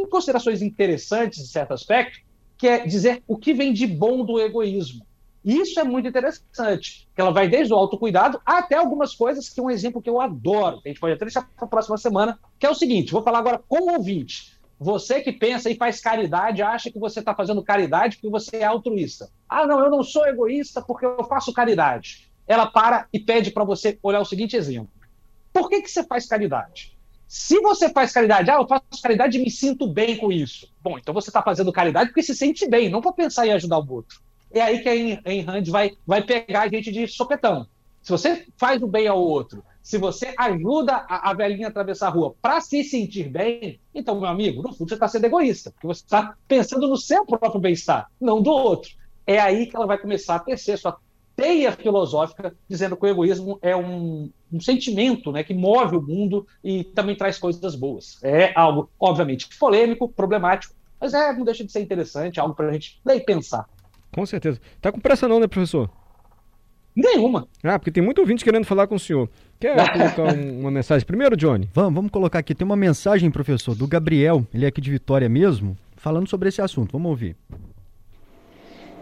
considerações 0.09 0.61
interessantes, 0.61 1.39
em 1.39 1.45
certo 1.45 1.73
aspecto, 1.73 2.19
que 2.57 2.67
é 2.67 2.85
dizer 2.85 3.23
o 3.25 3.37
que 3.37 3.53
vem 3.53 3.71
de 3.71 3.87
bom 3.87 4.25
do 4.25 4.37
egoísmo. 4.39 5.05
Isso 5.45 5.79
é 5.79 5.83
muito 5.83 6.07
interessante, 6.07 7.07
que 7.13 7.21
ela 7.21 7.31
vai 7.31 7.47
desde 7.47 7.73
o 7.73 7.77
autocuidado 7.77 8.41
até 8.45 8.75
algumas 8.75 9.13
coisas 9.13 9.49
que 9.49 9.59
é 9.59 9.63
um 9.63 9.69
exemplo 9.69 10.01
que 10.01 10.09
eu 10.09 10.21
adoro, 10.21 10.81
a 10.83 10.87
gente 10.87 10.99
pode 10.99 11.13
até 11.13 11.25
deixar 11.25 11.41
para 11.55 11.65
a 11.65 11.69
próxima 11.69 11.97
semana, 11.97 12.39
que 12.57 12.65
é 12.65 12.69
o 12.69 12.75
seguinte, 12.75 13.11
vou 13.11 13.23
falar 13.23 13.39
agora 13.39 13.61
com 13.67 13.91
o 13.91 13.93
ouvinte. 13.93 14.57
Você 14.83 15.21
que 15.21 15.31
pensa 15.31 15.69
e 15.69 15.77
faz 15.77 16.01
caridade, 16.01 16.61
acha 16.61 16.91
que 16.91 16.99
você 16.99 17.19
está 17.19 17.33
fazendo 17.33 17.63
caridade 17.63 18.17
porque 18.17 18.29
você 18.29 18.57
é 18.57 18.65
altruísta. 18.65 19.29
Ah, 19.47 19.65
não, 19.65 19.79
eu 19.79 19.89
não 19.89 20.03
sou 20.03 20.27
egoísta 20.27 20.81
porque 20.81 21.05
eu 21.05 21.23
faço 21.23 21.53
caridade. 21.53 22.29
Ela 22.45 22.65
para 22.65 23.07
e 23.13 23.17
pede 23.17 23.49
para 23.51 23.63
você 23.63 23.97
olhar 24.03 24.19
o 24.19 24.25
seguinte 24.25 24.57
exemplo. 24.57 24.91
Por 25.53 25.69
que, 25.69 25.81
que 25.81 25.89
você 25.89 26.03
faz 26.03 26.25
caridade? 26.25 26.97
Se 27.25 27.61
você 27.61 27.87
faz 27.93 28.11
caridade, 28.11 28.51
ah, 28.51 28.55
eu 28.55 28.67
faço 28.67 29.01
caridade 29.01 29.37
e 29.37 29.41
me 29.41 29.49
sinto 29.49 29.87
bem 29.87 30.17
com 30.17 30.33
isso. 30.33 30.69
Bom, 30.81 30.97
então 30.97 31.13
você 31.13 31.29
está 31.29 31.41
fazendo 31.41 31.71
caridade 31.71 32.09
porque 32.09 32.21
se 32.21 32.35
sente 32.35 32.67
bem, 32.67 32.89
não 32.89 32.99
para 32.99 33.13
pensar 33.13 33.47
em 33.47 33.53
ajudar 33.53 33.79
o 33.79 33.89
outro. 33.89 34.19
É 34.51 34.59
aí 34.59 34.79
que 34.83 34.89
a 34.89 35.33
Enhand 35.33 35.63
vai, 35.69 35.91
vai 36.05 36.21
pegar 36.21 36.63
a 36.63 36.67
gente 36.67 36.91
de 36.91 37.07
sopetão. 37.07 37.65
Se 38.01 38.11
você 38.11 38.45
faz 38.57 38.83
o 38.83 38.87
bem 38.87 39.07
ao 39.07 39.17
outro 39.17 39.63
se 39.83 39.97
você 39.97 40.33
ajuda 40.37 41.05
a, 41.09 41.29
a 41.29 41.33
velhinha 41.33 41.67
a 41.67 41.69
atravessar 41.69 42.07
a 42.07 42.11
rua 42.11 42.33
para 42.41 42.61
se 42.61 42.83
sentir 42.85 43.29
bem, 43.29 43.81
então, 43.93 44.19
meu 44.19 44.29
amigo, 44.29 44.63
no 44.63 44.73
fundo 44.73 44.87
você 44.87 44.93
está 44.93 45.09
sendo 45.09 45.25
egoísta, 45.25 45.71
porque 45.71 45.85
você 45.85 46.03
está 46.03 46.35
pensando 46.47 46.87
no 46.87 46.95
seu 46.95 47.25
próprio 47.25 47.59
bem-estar, 47.59 48.09
não 48.19 48.41
do 48.41 48.49
outro. 48.49 48.91
É 49.27 49.39
aí 49.39 49.67
que 49.67 49.75
ela 49.75 49.85
vai 49.85 49.97
começar 49.97 50.35
a 50.35 50.39
tecer 50.39 50.77
sua 50.77 50.97
teia 51.35 51.71
filosófica 51.73 52.55
dizendo 52.67 52.95
que 52.95 53.05
o 53.05 53.09
egoísmo 53.09 53.59
é 53.61 53.75
um, 53.75 54.31
um, 54.51 54.59
sentimento 54.61 55.31
né, 55.31 55.43
que 55.43 55.53
move 55.53 55.97
o 55.97 56.01
mundo 56.01 56.47
e 56.63 56.83
também 56.83 57.15
traz 57.15 57.37
coisas 57.37 57.75
boas. 57.75 58.19
É 58.23 58.53
algo, 58.55 58.89
obviamente, 58.97 59.49
polêmico, 59.57 60.07
problemático, 60.07 60.73
mas 60.99 61.13
é, 61.13 61.33
não 61.33 61.43
deixa 61.43 61.65
de 61.65 61.71
ser 61.71 61.81
interessante, 61.81 62.39
algo 62.39 62.55
para 62.55 62.69
a 62.69 62.71
gente 62.71 63.01
ler 63.03 63.17
e 63.17 63.25
pensar. 63.25 63.67
Com 64.13 64.25
certeza. 64.25 64.61
Tá 64.79 64.91
com 64.91 64.99
pressa 64.99 65.27
não, 65.27 65.39
né, 65.39 65.47
professor? 65.47 65.89
Nenhuma. 66.95 67.47
Ah, 67.63 67.79
porque 67.79 67.91
tem 67.91 68.03
muito 68.03 68.19
ouvinte 68.19 68.43
querendo 68.43 68.65
falar 68.65 68.85
com 68.85 68.95
o 68.95 68.99
senhor. 68.99 69.27
Quer 69.63 69.93
colocar 69.93 70.35
um, 70.35 70.59
uma 70.59 70.69
mensagem 70.69 71.07
primeiro, 71.07 71.37
Johnny? 71.37 71.69
Vamos, 71.73 71.93
vamos 71.93 72.11
colocar 72.11 72.39
aqui. 72.39 72.53
Tem 72.53 72.65
uma 72.65 72.75
mensagem, 72.75 73.31
professor, 73.31 73.73
do 73.73 73.87
Gabriel, 73.87 74.45
ele 74.53 74.65
é 74.65 74.67
aqui 74.67 74.81
de 74.81 74.91
Vitória 74.91 75.29
mesmo, 75.29 75.77
falando 75.95 76.27
sobre 76.27 76.49
esse 76.49 76.61
assunto. 76.61 76.91
Vamos 76.91 77.09
ouvir. 77.09 77.37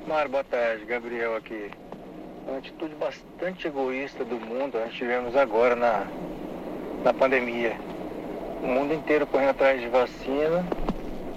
Mário, 0.07 0.29
boa 0.29 0.43
tarde. 0.43 0.85
Gabriel 0.85 1.35
aqui. 1.35 1.71
Uma 2.47 2.59
atitude 2.59 2.93
bastante 2.93 3.65
egoísta 3.65 4.23
do 4.23 4.39
mundo 4.39 4.77
nós 4.77 4.93
tivemos 4.93 5.35
agora 5.35 5.75
na, 5.75 6.05
na 7.03 7.11
pandemia. 7.11 7.75
O 8.61 8.67
mundo 8.67 8.93
inteiro 8.93 9.25
correndo 9.25 9.49
atrás 9.49 9.81
de 9.81 9.87
vacina, 9.87 10.63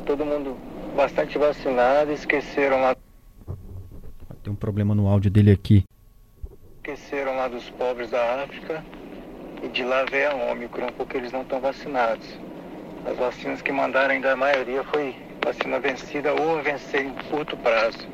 todo 0.04 0.26
mundo 0.26 0.54
bastante 0.94 1.38
vacinado, 1.38 2.12
esqueceram 2.12 2.82
lá. 2.82 2.94
Tem 4.42 4.52
um 4.52 4.56
problema 4.56 4.94
no 4.94 5.08
áudio 5.08 5.30
dele 5.30 5.50
aqui. 5.50 5.82
Esqueceram 6.76 7.36
lá 7.36 7.48
dos 7.48 7.70
pobres 7.70 8.10
da 8.10 8.42
África 8.42 8.84
e 9.64 9.68
de 9.68 9.82
lá 9.82 10.04
veio 10.04 10.30
a 10.30 10.34
Ômicron, 10.52 10.88
porque 10.96 11.16
eles 11.16 11.32
não 11.32 11.42
estão 11.42 11.58
vacinados. 11.60 12.26
As 13.06 13.16
vacinas 13.16 13.62
que 13.62 13.72
mandaram 13.72 14.14
ainda 14.14 14.32
a 14.32 14.36
maioria 14.36 14.84
foi 14.84 15.14
vacina 15.44 15.78
vencida 15.80 16.32
ou 16.34 16.58
a 16.58 16.62
vencer 16.62 17.04
em 17.04 17.14
curto 17.30 17.56
prazo. 17.56 18.06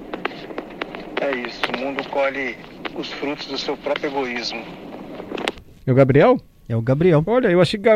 É 1.21 1.33
isso, 1.37 1.61
o 1.75 1.79
mundo 1.79 2.09
colhe 2.09 2.57
os 2.97 3.13
frutos 3.13 3.47
do 3.47 3.59
seu 3.59 3.77
próprio 3.77 4.11
egoísmo. 4.11 4.65
É 5.87 5.93
o 5.93 5.95
Gabriel? 5.95 6.39
É 6.69 6.77
o 6.77 6.81
Gabriel. 6.83 7.23
Olha, 7.27 7.49
eu 7.49 7.61
achei 7.61 7.79
que 7.79 7.89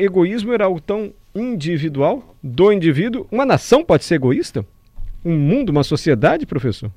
egoísmo 0.00 0.52
era 0.52 0.64
algo 0.64 0.80
tão 0.80 1.12
individual, 1.34 2.36
do 2.42 2.72
indivíduo. 2.72 3.26
Uma 3.30 3.44
nação 3.44 3.84
pode 3.84 4.04
ser 4.04 4.14
egoísta? 4.14 4.64
Um 5.24 5.36
mundo, 5.36 5.70
uma 5.70 5.82
sociedade, 5.82 6.46
professor? 6.46 6.90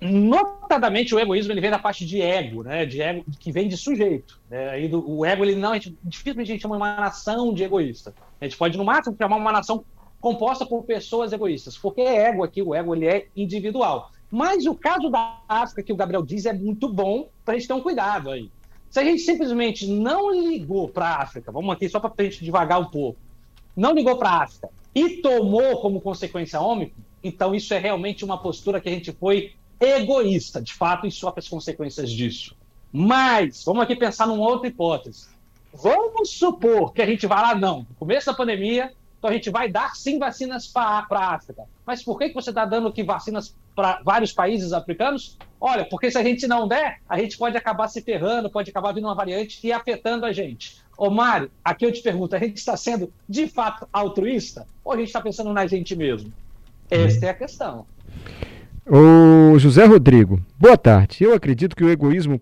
Notadamente 0.00 1.14
o 1.14 1.18
egoísmo 1.18 1.52
ele 1.52 1.60
vem 1.60 1.70
da 1.70 1.78
parte 1.78 2.04
de 2.04 2.20
ego, 2.20 2.62
né? 2.62 2.84
De 2.84 3.00
ego 3.00 3.24
que 3.38 3.50
vem 3.50 3.68
de 3.68 3.76
sujeito. 3.76 4.40
Né? 4.50 4.68
Aí 4.70 4.88
do, 4.88 5.08
o 5.10 5.24
ego 5.24 5.44
ele 5.44 5.56
não, 5.56 5.72
a 5.72 5.74
gente, 5.74 5.96
dificilmente 6.04 6.50
a 6.50 6.54
gente 6.54 6.62
chama 6.62 6.76
uma 6.76 6.96
nação 6.96 7.52
de 7.52 7.64
egoísta. 7.64 8.14
A 8.40 8.44
gente 8.44 8.56
pode 8.56 8.76
no 8.76 8.84
máximo 8.84 9.16
chamar 9.16 9.36
uma 9.36 9.52
nação 9.52 9.84
composta 10.20 10.66
por 10.66 10.82
pessoas 10.82 11.32
egoístas, 11.32 11.78
porque 11.78 12.00
é 12.00 12.28
ego 12.28 12.42
aqui, 12.42 12.60
o 12.60 12.74
ego 12.74 12.94
ele 12.94 13.06
é 13.06 13.26
individual. 13.34 14.10
Mas 14.30 14.66
o 14.66 14.74
caso 14.74 15.08
da 15.08 15.40
África 15.48 15.82
que 15.82 15.92
o 15.92 15.96
Gabriel 15.96 16.22
diz 16.22 16.46
é 16.46 16.52
muito 16.52 16.88
bom 16.88 17.28
para 17.44 17.54
a 17.54 17.58
gente 17.58 17.68
ter 17.68 17.74
um 17.74 17.80
cuidado 17.80 18.30
aí. 18.30 18.50
Se 18.90 19.00
a 19.00 19.04
gente 19.04 19.22
simplesmente 19.22 19.86
não 19.86 20.30
ligou 20.30 20.88
para 20.88 21.06
a 21.06 21.22
África, 21.22 21.52
vamos 21.52 21.72
aqui 21.72 21.88
só 21.88 22.00
para 22.00 22.12
a 22.18 22.22
gente 22.22 22.44
devagar 22.44 22.80
um 22.80 22.86
pouco, 22.86 23.18
não 23.76 23.92
ligou 23.92 24.16
para 24.16 24.30
a 24.30 24.42
África 24.44 24.68
e 24.94 25.18
tomou 25.18 25.80
como 25.80 26.00
consequência 26.00 26.60
ômicron, 26.60 27.02
então 27.22 27.54
isso 27.54 27.72
é 27.74 27.78
realmente 27.78 28.24
uma 28.24 28.38
postura 28.38 28.80
que 28.80 28.88
a 28.88 28.92
gente 28.92 29.12
foi 29.12 29.52
egoísta, 29.80 30.60
de 30.60 30.72
fato, 30.72 31.06
e 31.06 31.10
sofre 31.10 31.40
as 31.40 31.48
consequências 31.48 32.10
disso. 32.10 32.56
Mas, 32.92 33.62
vamos 33.64 33.82
aqui 33.82 33.94
pensar 33.96 34.26
numa 34.26 34.44
outra 34.44 34.68
hipótese. 34.68 35.28
Vamos 35.72 36.30
supor 36.30 36.92
que 36.92 37.02
a 37.02 37.06
gente 37.06 37.26
vai 37.26 37.42
lá, 37.42 37.54
não, 37.54 37.80
no 37.80 37.94
começo 37.98 38.26
da 38.26 38.34
pandemia, 38.34 38.92
então 39.18 39.30
a 39.30 39.32
gente 39.32 39.50
vai 39.50 39.68
dar 39.68 39.94
sim 39.94 40.18
vacinas 40.18 40.66
para 40.66 41.06
a 41.10 41.34
África. 41.34 41.64
Mas 41.84 42.02
por 42.02 42.18
que, 42.18 42.28
que 42.28 42.34
você 42.34 42.50
está 42.50 42.64
dando 42.64 42.88
aqui 42.88 43.02
vacinas 43.02 43.54
para 43.74 44.00
vários 44.02 44.32
países 44.32 44.72
africanos? 44.72 45.36
Olha, 45.60 45.84
porque 45.84 46.10
se 46.10 46.16
a 46.16 46.22
gente 46.22 46.46
não 46.46 46.66
der, 46.66 47.00
a 47.08 47.18
gente 47.18 47.36
pode 47.36 47.56
acabar 47.56 47.88
se 47.88 48.00
ferrando, 48.00 48.48
pode 48.48 48.70
acabar 48.70 48.92
vindo 48.92 49.04
uma 49.04 49.14
variante 49.14 49.58
e 49.66 49.72
afetando 49.72 50.24
a 50.24 50.32
gente. 50.32 50.76
Ô 50.96 51.10
Mário, 51.10 51.50
aqui 51.62 51.84
eu 51.84 51.92
te 51.92 52.00
pergunto, 52.00 52.34
a 52.34 52.38
gente 52.38 52.56
está 52.56 52.76
sendo 52.76 53.12
de 53.28 53.46
fato 53.46 53.86
altruísta 53.92 54.66
ou 54.82 54.92
a 54.92 54.96
gente 54.96 55.08
está 55.08 55.20
pensando 55.20 55.52
na 55.52 55.66
gente 55.66 55.94
mesmo? 55.94 56.32
Esta 56.90 57.26
é 57.26 57.28
a 57.30 57.34
questão. 57.34 57.86
O 58.88 59.58
José 59.58 59.84
Rodrigo, 59.84 60.40
boa 60.56 60.78
tarde. 60.78 61.24
Eu 61.24 61.34
acredito 61.34 61.74
que 61.74 61.82
o 61.82 61.90
egoísmo 61.90 62.40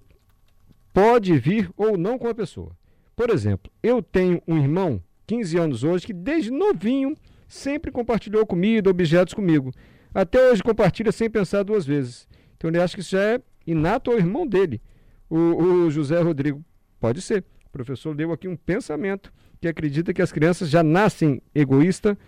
pode 0.92 1.38
vir 1.38 1.70
ou 1.74 1.96
não 1.96 2.18
com 2.18 2.28
a 2.28 2.34
pessoa. 2.34 2.76
Por 3.16 3.30
exemplo, 3.30 3.72
eu 3.82 4.02
tenho 4.02 4.42
um 4.46 4.58
irmão, 4.58 5.02
15 5.26 5.56
anos 5.56 5.84
hoje, 5.84 6.04
que 6.04 6.12
desde 6.12 6.50
novinho 6.50 7.16
sempre 7.48 7.90
compartilhou 7.90 8.44
comida, 8.44 8.90
objetos 8.90 9.32
comigo. 9.32 9.72
Até 10.12 10.50
hoje 10.50 10.62
compartilha 10.62 11.10
sem 11.12 11.30
pensar 11.30 11.62
duas 11.62 11.86
vezes. 11.86 12.28
Então 12.58 12.68
ele 12.68 12.78
acha 12.78 12.94
que 12.94 13.00
isso 13.00 13.16
é 13.16 13.40
inato 13.66 14.10
ao 14.10 14.18
irmão 14.18 14.46
dele. 14.46 14.82
O, 15.30 15.38
o 15.38 15.90
José 15.90 16.20
Rodrigo, 16.20 16.62
pode 17.00 17.22
ser. 17.22 17.42
O 17.64 17.70
professor 17.70 18.14
deu 18.14 18.32
aqui 18.32 18.48
um 18.48 18.56
pensamento 18.56 19.32
que 19.62 19.66
acredita 19.66 20.12
que 20.12 20.20
as 20.20 20.30
crianças 20.30 20.68
já 20.68 20.82
nascem 20.82 21.40
egoístas 21.54 22.18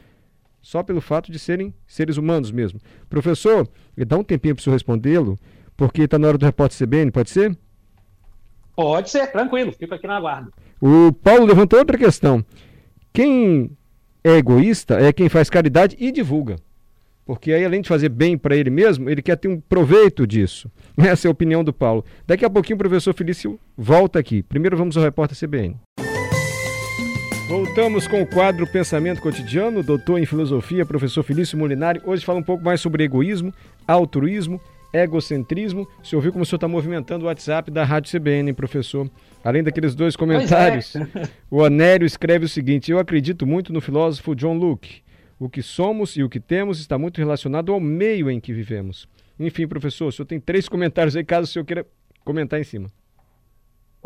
só 0.66 0.82
pelo 0.82 1.00
fato 1.00 1.30
de 1.30 1.38
serem 1.38 1.72
seres 1.86 2.16
humanos 2.16 2.50
mesmo. 2.50 2.80
Professor, 3.08 3.68
dá 4.04 4.18
um 4.18 4.24
tempinho 4.24 4.52
para 4.52 4.60
o 4.60 4.64
senhor 4.64 4.74
respondê-lo, 4.74 5.38
porque 5.76 6.02
está 6.02 6.18
na 6.18 6.26
hora 6.26 6.36
do 6.36 6.44
repórter 6.44 6.76
CBN, 6.76 7.12
pode 7.12 7.30
ser? 7.30 7.56
Pode 8.74 9.08
ser, 9.08 9.30
tranquilo, 9.30 9.70
fico 9.70 9.94
aqui 9.94 10.08
na 10.08 10.20
guarda. 10.20 10.50
O 10.80 11.12
Paulo 11.12 11.46
levantou 11.46 11.78
outra 11.78 11.96
questão. 11.96 12.44
Quem 13.12 13.70
é 14.24 14.38
egoísta 14.38 14.94
é 14.94 15.12
quem 15.12 15.28
faz 15.28 15.48
caridade 15.48 15.96
e 16.00 16.10
divulga. 16.10 16.56
Porque 17.24 17.52
aí, 17.52 17.64
além 17.64 17.80
de 17.80 17.88
fazer 17.88 18.08
bem 18.08 18.36
para 18.36 18.56
ele 18.56 18.68
mesmo, 18.68 19.08
ele 19.08 19.22
quer 19.22 19.36
ter 19.36 19.46
um 19.46 19.60
proveito 19.60 20.26
disso. 20.26 20.68
Essa 20.98 21.28
é 21.28 21.28
a 21.28 21.32
opinião 21.32 21.62
do 21.62 21.72
Paulo. 21.72 22.04
Daqui 22.26 22.44
a 22.44 22.50
pouquinho 22.50 22.74
o 22.74 22.78
professor 22.80 23.14
Felício 23.14 23.56
volta 23.76 24.18
aqui. 24.18 24.42
Primeiro 24.42 24.76
vamos 24.76 24.96
ao 24.96 25.04
repórter 25.04 25.38
CBN. 25.38 25.76
Voltamos 27.48 28.08
com 28.08 28.20
o 28.20 28.26
quadro 28.26 28.66
Pensamento 28.66 29.22
Cotidiano, 29.22 29.80
doutor 29.80 30.18
em 30.18 30.26
filosofia, 30.26 30.84
professor 30.84 31.22
Felício 31.22 31.56
Molinari. 31.56 32.00
Hoje 32.04 32.24
fala 32.24 32.40
um 32.40 32.42
pouco 32.42 32.64
mais 32.64 32.80
sobre 32.80 33.04
egoísmo, 33.04 33.54
altruísmo, 33.86 34.60
egocentrismo. 34.92 35.86
Se 36.02 36.16
ouviu 36.16 36.32
como 36.32 36.42
o 36.42 36.46
senhor 36.46 36.56
está 36.56 36.66
movimentando 36.66 37.24
o 37.24 37.28
WhatsApp 37.28 37.70
da 37.70 37.84
Rádio 37.84 38.10
CBN, 38.10 38.52
professor. 38.52 39.08
Além 39.44 39.62
daqueles 39.62 39.94
dois 39.94 40.16
comentários, 40.16 40.96
é. 40.96 41.06
o 41.48 41.62
Anério 41.62 42.04
escreve 42.04 42.46
o 42.46 42.48
seguinte: 42.48 42.90
Eu 42.90 42.98
acredito 42.98 43.46
muito 43.46 43.72
no 43.72 43.80
filósofo 43.80 44.34
John 44.34 44.58
Locke. 44.58 45.02
O 45.38 45.48
que 45.48 45.62
somos 45.62 46.16
e 46.16 46.24
o 46.24 46.28
que 46.28 46.40
temos 46.40 46.80
está 46.80 46.98
muito 46.98 47.18
relacionado 47.18 47.72
ao 47.72 47.78
meio 47.78 48.28
em 48.28 48.40
que 48.40 48.52
vivemos. 48.52 49.08
Enfim, 49.38 49.68
professor, 49.68 50.08
o 50.08 50.12
senhor 50.12 50.26
tem 50.26 50.40
três 50.40 50.68
comentários 50.68 51.14
aí, 51.14 51.22
caso 51.22 51.44
o 51.44 51.52
senhor 51.52 51.64
queira 51.64 51.86
comentar 52.24 52.58
em 52.58 52.64
cima. 52.64 52.90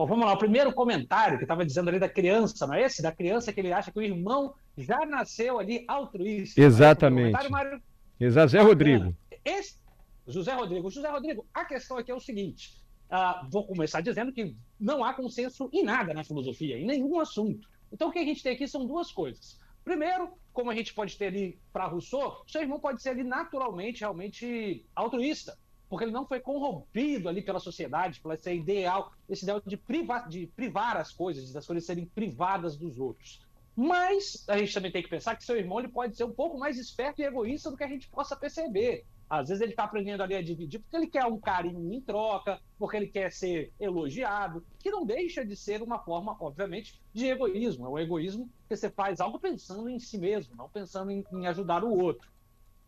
Bom, 0.01 0.07
vamos 0.07 0.25
lá. 0.25 0.33
O 0.33 0.39
primeiro 0.39 0.73
comentário 0.73 1.37
que 1.37 1.45
estava 1.45 1.63
dizendo 1.63 1.91
ali 1.91 1.99
da 1.99 2.09
criança, 2.09 2.67
não 2.67 2.73
é 2.73 2.85
esse? 2.85 3.03
Da 3.03 3.13
criança 3.13 3.53
que 3.53 3.61
ele 3.61 3.71
acha 3.71 3.93
que 3.93 3.99
o 3.99 4.03
irmão 4.03 4.55
já 4.75 5.05
nasceu 5.05 5.59
ali 5.59 5.85
altruísta. 5.87 6.59
É 6.59 6.65
Exatamente. 6.65 7.45
É 7.45 7.49
Mário... 7.51 7.83
Exato, 8.19 8.49
Zé 8.49 8.63
Rodrigo. 8.63 9.15
Esse... 9.45 9.79
José 10.27 10.55
Rodrigo. 10.55 10.91
José 10.91 11.07
Rodrigo, 11.11 11.45
a 11.53 11.67
questão 11.67 11.99
aqui 11.99 12.11
é 12.11 12.15
o 12.15 12.21
seguinte. 12.21 12.83
Uh, 13.11 13.47
vou 13.51 13.67
começar 13.67 14.01
dizendo 14.01 14.33
que 14.33 14.57
não 14.81 15.05
há 15.05 15.13
consenso 15.13 15.69
em 15.71 15.83
nada 15.83 16.15
na 16.15 16.25
filosofia, 16.25 16.79
em 16.79 16.87
nenhum 16.87 17.21
assunto. 17.21 17.69
Então 17.93 18.09
o 18.09 18.11
que 18.11 18.21
a 18.21 18.25
gente 18.25 18.43
tem 18.43 18.55
aqui 18.55 18.67
são 18.67 18.87
duas 18.87 19.13
coisas. 19.13 19.61
Primeiro, 19.85 20.33
como 20.51 20.71
a 20.71 20.75
gente 20.75 20.95
pode 20.95 21.19
ter 21.19 21.27
ali 21.27 21.61
para 21.75 21.87
Rousseau, 21.87 22.43
seu 22.47 22.63
irmão 22.63 22.81
pode 22.81 23.03
ser 23.03 23.11
ali 23.11 23.23
naturalmente, 23.23 24.01
realmente 24.01 24.83
altruísta 24.97 25.59
porque 25.91 26.05
ele 26.05 26.13
não 26.13 26.25
foi 26.25 26.39
corrompido 26.39 27.29
ali 27.29 27.43
pela 27.43 27.59
sociedade, 27.59 28.21
pelo 28.21 28.33
esse 28.33 28.55
ideal, 28.55 29.13
esse 29.29 29.43
ideal 29.43 29.61
de 29.61 29.77
privar, 29.77 30.29
de 30.29 30.47
privar 30.47 30.97
as 30.97 31.13
coisas, 31.13 31.53
das 31.53 31.67
coisas 31.67 31.85
serem 31.85 32.07
privadas 32.07 32.77
dos 32.77 33.01
outros. 33.01 33.45
Mas 33.75 34.45
a 34.49 34.57
gente 34.57 34.73
também 34.73 34.93
tem 34.93 35.03
que 35.03 35.09
pensar 35.09 35.35
que 35.35 35.45
seu 35.45 35.57
irmão 35.57 35.81
ele 35.81 35.89
pode 35.89 36.17
ser 36.17 36.23
um 36.23 36.33
pouco 36.33 36.57
mais 36.57 36.79
esperto 36.79 37.21
e 37.21 37.25
egoísta 37.25 37.71
do 37.71 37.77
que 37.77 37.83
a 37.83 37.89
gente 37.89 38.09
possa 38.09 38.37
perceber. 38.37 39.05
Às 39.29 39.49
vezes 39.49 39.63
ele 39.63 39.73
está 39.73 39.85
aprendendo 39.85 40.23
ali 40.23 40.35
a 40.35 40.43
dividir 40.43 40.81
porque 40.81 40.97
ele 40.97 41.07
quer 41.09 41.25
um 41.25 41.41
carinho 41.41 41.93
em 41.93 42.01
troca, 42.01 42.61
porque 42.79 42.97
ele 42.97 43.07
quer 43.09 43.33
ser 43.33 43.73
elogiado, 43.81 44.65
que 44.79 44.91
não 44.91 45.05
deixa 45.05 45.45
de 45.45 45.57
ser 45.57 45.83
uma 45.83 45.99
forma, 45.99 46.37
obviamente, 46.39 47.01
de 47.13 47.27
egoísmo. 47.27 47.87
É 47.87 47.89
um 47.89 47.99
egoísmo 47.99 48.49
que 48.69 48.77
você 48.77 48.91
faz 48.91 49.21
algo 49.21 49.41
pensando 49.41 49.89
em 49.89 49.99
si 49.99 50.19
mesmo, 50.19 50.55
não 50.57 50.69
pensando 50.69 51.11
em, 51.11 51.25
em 51.33 51.47
ajudar 51.49 51.83
o 51.83 51.97
outro. 51.97 52.29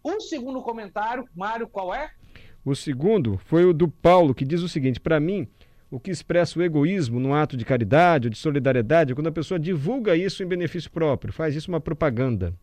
Um 0.05 0.21
segundo 0.21 0.63
comentário, 0.63 1.29
Mário, 1.35 1.69
qual 1.69 1.95
é? 1.95 2.13
O 2.65 2.75
segundo 2.75 3.39
foi 3.39 3.65
o 3.65 3.73
do 3.73 3.89
Paulo, 3.89 4.35
que 4.35 4.45
diz 4.45 4.61
o 4.63 4.69
seguinte: 4.69 5.01
para 5.01 5.19
mim, 5.19 5.49
o 5.91 5.99
que 5.99 6.11
expressa 6.11 6.59
o 6.59 6.63
egoísmo 6.63 7.19
num 7.19 7.35
ato 7.35 7.57
de 7.57 7.65
caridade 7.65 8.29
ou 8.29 8.31
de 8.31 8.39
solidariedade 8.39 9.13
é 9.13 9.15
quando 9.15 9.27
a 9.27 9.33
pessoa 9.33 9.59
divulga 9.59 10.17
isso 10.17 10.43
em 10.43 10.47
benefício 10.47 10.91
próprio, 10.91 11.33
faz 11.33 11.55
isso 11.55 11.71
uma 11.71 11.81
propaganda. 11.81 12.55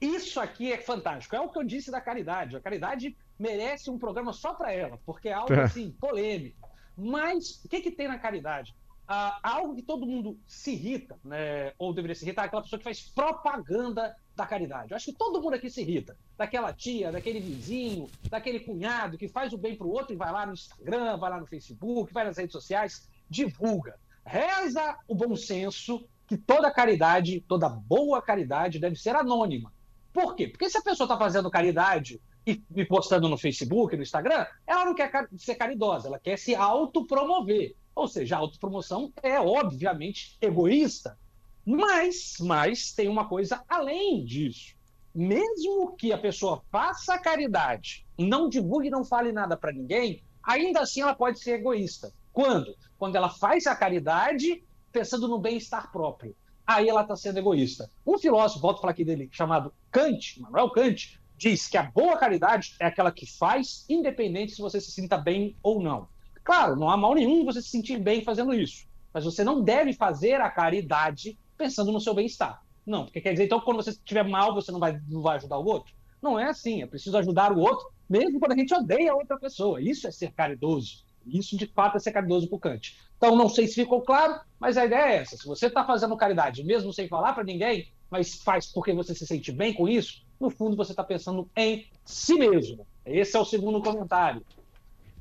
Isso 0.00 0.38
aqui 0.40 0.72
é 0.72 0.78
fantástico. 0.78 1.34
É 1.34 1.40
o 1.40 1.48
que 1.48 1.58
eu 1.58 1.64
disse 1.64 1.90
da 1.90 2.00
caridade. 2.00 2.56
A 2.56 2.60
caridade 2.60 3.16
merece 3.38 3.90
um 3.90 3.98
programa 3.98 4.32
só 4.32 4.54
para 4.54 4.72
ela, 4.72 4.98
porque 5.04 5.28
é 5.28 5.32
algo 5.32 5.54
tá. 5.54 5.64
assim, 5.64 5.90
polêmico. 6.00 6.68
Mas 6.96 7.62
o 7.64 7.68
que, 7.68 7.80
que 7.80 7.90
tem 7.90 8.06
na 8.06 8.18
caridade? 8.18 8.74
Ah, 9.06 9.38
algo 9.42 9.74
que 9.74 9.82
todo 9.82 10.06
mundo 10.06 10.38
se 10.46 10.72
irrita, 10.72 11.18
né? 11.24 11.72
ou 11.78 11.92
deveria 11.92 12.14
se 12.14 12.24
irritar, 12.24 12.44
é 12.44 12.46
aquela 12.46 12.62
pessoa 12.62 12.78
que 12.78 12.84
faz 12.84 13.02
propaganda 13.02 14.16
da 14.36 14.46
caridade. 14.46 14.90
Eu 14.90 14.96
acho 14.96 15.06
que 15.06 15.18
todo 15.18 15.40
mundo 15.40 15.54
aqui 15.54 15.70
se 15.70 15.80
irrita. 15.82 16.16
Daquela 16.36 16.72
tia, 16.72 17.12
daquele 17.12 17.40
vizinho, 17.40 18.08
daquele 18.28 18.60
cunhado 18.60 19.16
que 19.16 19.28
faz 19.28 19.52
o 19.52 19.58
bem 19.58 19.76
pro 19.76 19.88
outro 19.88 20.12
e 20.12 20.16
vai 20.16 20.32
lá 20.32 20.46
no 20.46 20.54
Instagram, 20.54 21.16
vai 21.16 21.30
lá 21.30 21.40
no 21.40 21.46
Facebook, 21.46 22.12
vai 22.12 22.24
nas 22.24 22.36
redes 22.36 22.52
sociais, 22.52 23.08
divulga. 23.28 23.98
Reza 24.24 24.96
o 25.06 25.14
bom 25.14 25.36
senso 25.36 26.04
que 26.26 26.36
toda 26.36 26.70
caridade, 26.70 27.40
toda 27.46 27.68
boa 27.68 28.20
caridade 28.22 28.78
deve 28.78 28.96
ser 28.96 29.14
anônima. 29.14 29.72
Por 30.12 30.34
quê? 30.34 30.48
Porque 30.48 30.70
se 30.70 30.78
a 30.78 30.82
pessoa 30.82 31.06
está 31.06 31.18
fazendo 31.18 31.50
caridade 31.50 32.20
e, 32.46 32.62
e 32.74 32.84
postando 32.84 33.28
no 33.28 33.36
Facebook, 33.36 33.96
no 33.96 34.02
Instagram, 34.02 34.46
ela 34.66 34.84
não 34.84 34.94
quer 34.94 35.10
ser 35.36 35.56
caridosa, 35.56 36.08
ela 36.08 36.18
quer 36.18 36.38
se 36.38 36.54
autopromover. 36.54 37.74
Ou 37.94 38.08
seja, 38.08 38.36
a 38.36 38.38
autopromoção 38.38 39.12
é, 39.22 39.38
obviamente, 39.38 40.36
egoísta. 40.40 41.18
Mas, 41.66 42.34
mas 42.40 42.92
tem 42.92 43.08
uma 43.08 43.28
coisa 43.28 43.64
além 43.68 44.24
disso. 44.24 44.74
Mesmo 45.14 45.94
que 45.96 46.12
a 46.12 46.18
pessoa 46.18 46.62
faça 46.70 47.18
caridade, 47.18 48.06
não 48.18 48.48
divulgue, 48.48 48.90
não 48.90 49.04
fale 49.04 49.32
nada 49.32 49.56
para 49.56 49.72
ninguém, 49.72 50.22
ainda 50.42 50.80
assim 50.80 51.00
ela 51.00 51.14
pode 51.14 51.38
ser 51.38 51.52
egoísta. 51.52 52.12
Quando? 52.32 52.74
Quando 52.98 53.16
ela 53.16 53.30
faz 53.30 53.66
a 53.66 53.76
caridade 53.76 54.64
pensando 54.92 55.28
no 55.28 55.38
bem-estar 55.38 55.90
próprio. 55.90 56.36
Aí 56.66 56.88
ela 56.88 57.02
está 57.02 57.14
sendo 57.14 57.38
egoísta. 57.38 57.90
Um 58.06 58.18
filósofo, 58.18 58.60
volto 58.60 58.78
a 58.78 58.80
falar 58.82 58.92
aqui 58.92 59.04
dele, 59.04 59.28
chamado 59.30 59.72
Kant, 59.90 60.40
Manuel 60.40 60.70
Kant, 60.70 61.20
diz 61.36 61.66
que 61.66 61.76
a 61.76 61.82
boa 61.82 62.16
caridade 62.16 62.74
é 62.80 62.86
aquela 62.86 63.12
que 63.12 63.26
faz, 63.26 63.84
independente 63.88 64.52
se 64.52 64.62
você 64.62 64.80
se 64.80 64.90
sinta 64.90 65.16
bem 65.16 65.56
ou 65.62 65.82
não. 65.82 66.08
Claro, 66.42 66.76
não 66.76 66.90
há 66.90 66.96
mal 66.96 67.14
nenhum 67.14 67.44
você 67.44 67.60
se 67.60 67.68
sentir 67.68 67.98
bem 67.98 68.22
fazendo 68.22 68.52
isso, 68.54 68.86
mas 69.12 69.24
você 69.24 69.44
não 69.44 69.62
deve 69.62 69.92
fazer 69.92 70.40
a 70.40 70.50
caridade 70.50 71.38
pensando 71.56 71.92
no 71.92 72.00
seu 72.00 72.14
bem-estar. 72.14 72.62
Não, 72.86 73.04
porque 73.04 73.20
quer 73.20 73.32
dizer, 73.32 73.44
então, 73.44 73.60
quando 73.60 73.78
você 73.78 73.90
estiver 73.90 74.24
mal, 74.24 74.54
você 74.54 74.70
não 74.70 74.78
vai, 74.78 75.00
não 75.08 75.22
vai 75.22 75.36
ajudar 75.36 75.58
o 75.58 75.64
outro? 75.64 75.94
Não 76.20 76.38
é 76.38 76.44
assim, 76.44 76.82
é 76.82 76.86
preciso 76.86 77.16
ajudar 77.18 77.52
o 77.52 77.58
outro, 77.58 77.90
mesmo 78.08 78.38
quando 78.38 78.52
a 78.52 78.56
gente 78.56 78.74
odeia 78.74 79.12
a 79.12 79.16
outra 79.16 79.38
pessoa. 79.38 79.80
Isso 79.80 80.06
é 80.06 80.10
ser 80.10 80.32
caridoso. 80.32 81.04
Isso, 81.26 81.56
de 81.56 81.66
fato, 81.66 81.96
é 81.96 82.00
ser 82.00 82.12
caridoso 82.12 82.48
por 82.48 82.58
Kant. 82.58 82.96
Então, 83.16 83.36
não 83.36 83.48
sei 83.48 83.66
se 83.66 83.74
ficou 83.74 84.02
claro, 84.02 84.38
mas 84.58 84.76
a 84.76 84.84
ideia 84.84 85.12
é 85.12 85.16
essa. 85.16 85.36
Se 85.36 85.46
você 85.46 85.66
está 85.66 85.84
fazendo 85.84 86.16
caridade, 86.16 86.62
mesmo 86.62 86.92
sem 86.92 87.08
falar 87.08 87.32
para 87.32 87.44
ninguém, 87.44 87.88
mas 88.10 88.34
faz 88.34 88.66
porque 88.66 88.92
você 88.92 89.14
se 89.14 89.26
sente 89.26 89.50
bem 89.50 89.72
com 89.72 89.88
isso, 89.88 90.24
no 90.38 90.50
fundo 90.50 90.76
você 90.76 90.92
está 90.92 91.02
pensando 91.02 91.48
em 91.56 91.86
si 92.04 92.34
mesmo. 92.34 92.86
Esse 93.04 93.36
é 93.36 93.40
o 93.40 93.44
segundo 93.44 93.82
comentário. 93.82 94.44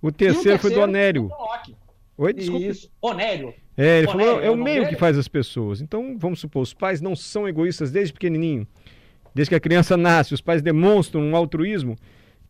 O 0.01 0.11
terceiro, 0.11 0.57
o 0.57 0.61
foi 0.61 0.71
do 0.71 0.81
Onério. 0.81 1.29
foi 1.29 1.37
do 1.37 1.43
Locke. 1.43 1.75
Oi, 2.17 2.33
desculpa. 2.33 2.65
Isso, 2.65 2.91
Onério. 3.01 3.53
É, 3.75 3.99
ele 3.99 4.07
falou, 4.07 4.41
é 4.41 4.45
é 4.45 4.51
o 4.51 4.55
meio 4.55 4.81
dele? 4.81 4.93
que 4.93 4.99
faz 4.99 5.17
as 5.17 5.27
pessoas. 5.27 5.81
Então, 5.81 6.15
vamos 6.17 6.39
supor, 6.39 6.61
os 6.61 6.73
pais 6.73 7.01
não 7.01 7.15
são 7.15 7.47
egoístas 7.47 7.91
desde 7.91 8.13
pequenininho. 8.13 8.67
Desde 9.33 9.49
que 9.49 9.55
a 9.55 9.59
criança 9.59 9.97
nasce, 9.97 10.33
os 10.33 10.41
pais 10.41 10.61
demonstram 10.61 11.21
um 11.21 11.35
altruísmo, 11.35 11.95